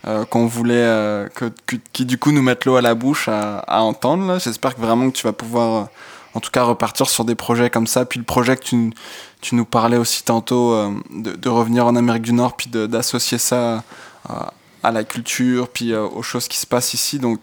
[0.06, 1.50] euh, qu'on voulait, que,
[1.92, 4.38] qui du coup nous mettent l'eau à la bouche à, à entendre.
[4.40, 5.88] J'espère que vraiment que tu vas pouvoir
[6.34, 8.04] en tout cas repartir sur des projets comme ça.
[8.04, 8.92] Puis le projet que tu,
[9.40, 13.38] tu nous parlais aussi tantôt, euh, de, de, revenir en Amérique du Nord, puis d'associer
[13.38, 13.82] ça
[14.28, 14.52] à,
[14.82, 17.18] à, la culture, puis euh, aux choses qui se passent ici.
[17.18, 17.42] Donc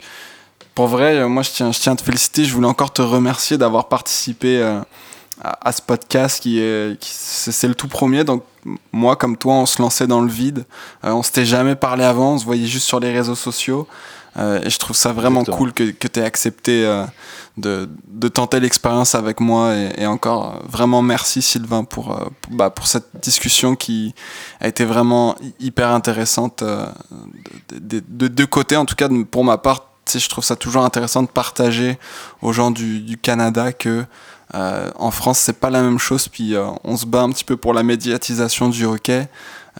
[0.75, 2.45] pour vrai, euh, moi je tiens, je tiens à te féliciter.
[2.45, 4.85] Je voulais encore te remercier d'avoir participé à,
[5.43, 8.23] à, ce podcast qui est, c'est le tout premier.
[8.23, 8.43] Donc
[8.91, 10.65] moi comme toi, on se lançait dans le vide.
[11.03, 13.87] on s'était jamais parlé avant, on se voyait juste sur les réseaux sociaux.
[14.37, 17.05] Euh, et je trouve ça vraiment cool que, que tu aies accepté euh,
[17.57, 19.73] de, de, tenter l'expérience avec moi.
[19.75, 24.13] Et, encore, euh, vraiment merci Sylvain pour, pour, bah, pour, cette discussion qui
[24.61, 28.77] a été vraiment hyper intéressante de, de, deux côtés.
[28.77, 31.97] En tout cas, pour ma part, je trouve ça toujours intéressant de partager
[32.41, 34.05] aux gens du, du Canada que
[34.53, 36.27] euh, en France, c'est pas la même chose.
[36.27, 39.27] Puis on se bat un petit peu pour la médiatisation du hockey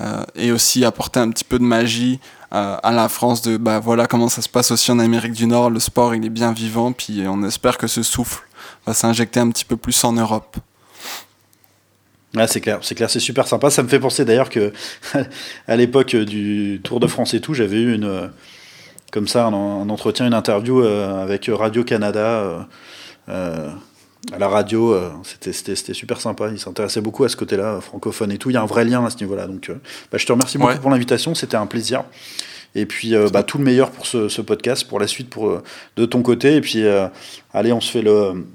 [0.01, 2.19] euh, et aussi apporter un petit peu de magie
[2.53, 5.47] euh, à la France de bah voilà comment ça se passe aussi en Amérique du
[5.47, 5.69] Nord.
[5.69, 8.43] Le sport il est bien vivant, puis on espère que ce souffle
[8.85, 10.57] va s'injecter un petit peu plus en Europe.
[12.35, 13.69] Ah, c'est clair, c'est clair, c'est super sympa.
[13.69, 14.71] Ça me fait penser d'ailleurs que
[15.67, 18.29] à l'époque du Tour de France et tout, j'avais eu une
[19.11, 22.67] comme ça un, entretien, une interview euh, avec Radio Canada.
[23.29, 23.69] Euh,
[24.33, 26.49] à la radio, euh, c'était super sympa.
[26.51, 28.49] Il s'intéressait beaucoup à ce côté-là, francophone et tout.
[28.49, 29.47] Il y a un vrai lien à ce niveau-là.
[29.47, 29.75] Donc, euh,
[30.11, 31.33] bah, je te remercie beaucoup pour l'invitation.
[31.35, 32.03] C'était un plaisir.
[32.75, 35.61] Et puis, euh, bah, tout le meilleur pour ce, podcast, pour la suite, pour,
[35.95, 36.55] de ton côté.
[36.55, 36.83] Et puis,
[37.53, 38.45] allez, on se fait le,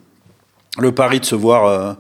[0.78, 1.96] le pari de se voir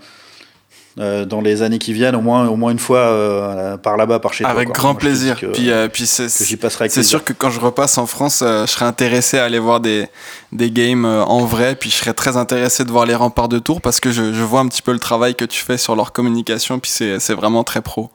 [0.98, 4.18] euh, dans les années qui viennent, au moins, au moins une fois euh, par là-bas,
[4.18, 4.50] par chez toi.
[4.50, 5.36] Avec grand plaisir.
[5.36, 9.44] puis, euh, puis c'est sûr que quand je repasse en France, je serais intéressé à
[9.44, 10.06] aller voir des,
[10.52, 11.76] des games en vrai.
[11.76, 14.42] Puis je serais très intéressé de voir les remparts de tour parce que je, je
[14.42, 16.78] vois un petit peu le travail que tu fais sur leur communication.
[16.78, 18.10] Puis c'est vraiment très pro.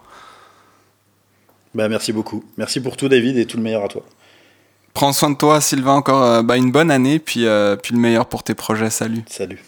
[1.74, 2.44] Bah, merci beaucoup.
[2.58, 4.04] Merci pour tout, David, et tout le meilleur à toi.
[4.94, 7.48] Prends soin de toi, Sylvain, encore bah, une bonne année, puis,
[7.82, 8.92] puis le meilleur pour tes projets.
[8.92, 9.24] Salut.
[9.28, 9.64] Salut.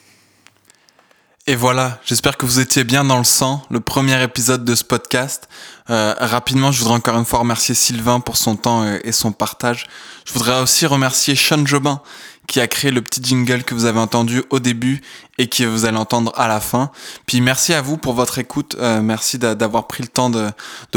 [1.50, 4.84] Et voilà, j'espère que vous étiez bien dans le sang, le premier épisode de ce
[4.84, 5.50] podcast.
[5.90, 9.88] Euh, rapidement, je voudrais encore une fois remercier Sylvain pour son temps et son partage.
[10.26, 12.04] Je voudrais aussi remercier Sean Jobin
[12.50, 15.02] qui a créé le petit jingle que vous avez entendu au début
[15.38, 16.90] et que vous allez entendre à la fin.
[17.28, 18.76] Puis merci à vous pour votre écoute.
[18.80, 20.50] Euh, merci d'avoir pris le temps de,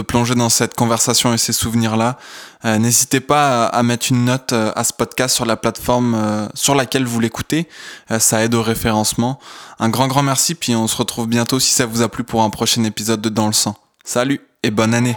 [0.02, 2.18] plonger dans cette conversation et ces souvenirs-là.
[2.64, 6.74] Euh, N'hésitez pas à, mettre une note euh, à ce podcast sur la plateforme sur
[6.74, 7.68] laquelle vous l'écoutez.
[8.18, 9.38] Ça aide au référencement.
[9.78, 10.54] Un grand, grand merci.
[10.54, 13.28] Puis on se retrouve bientôt si ça vous a plu pour un prochain épisode de
[13.28, 13.76] Dans le sang.
[14.04, 15.14] Salut et bonne année.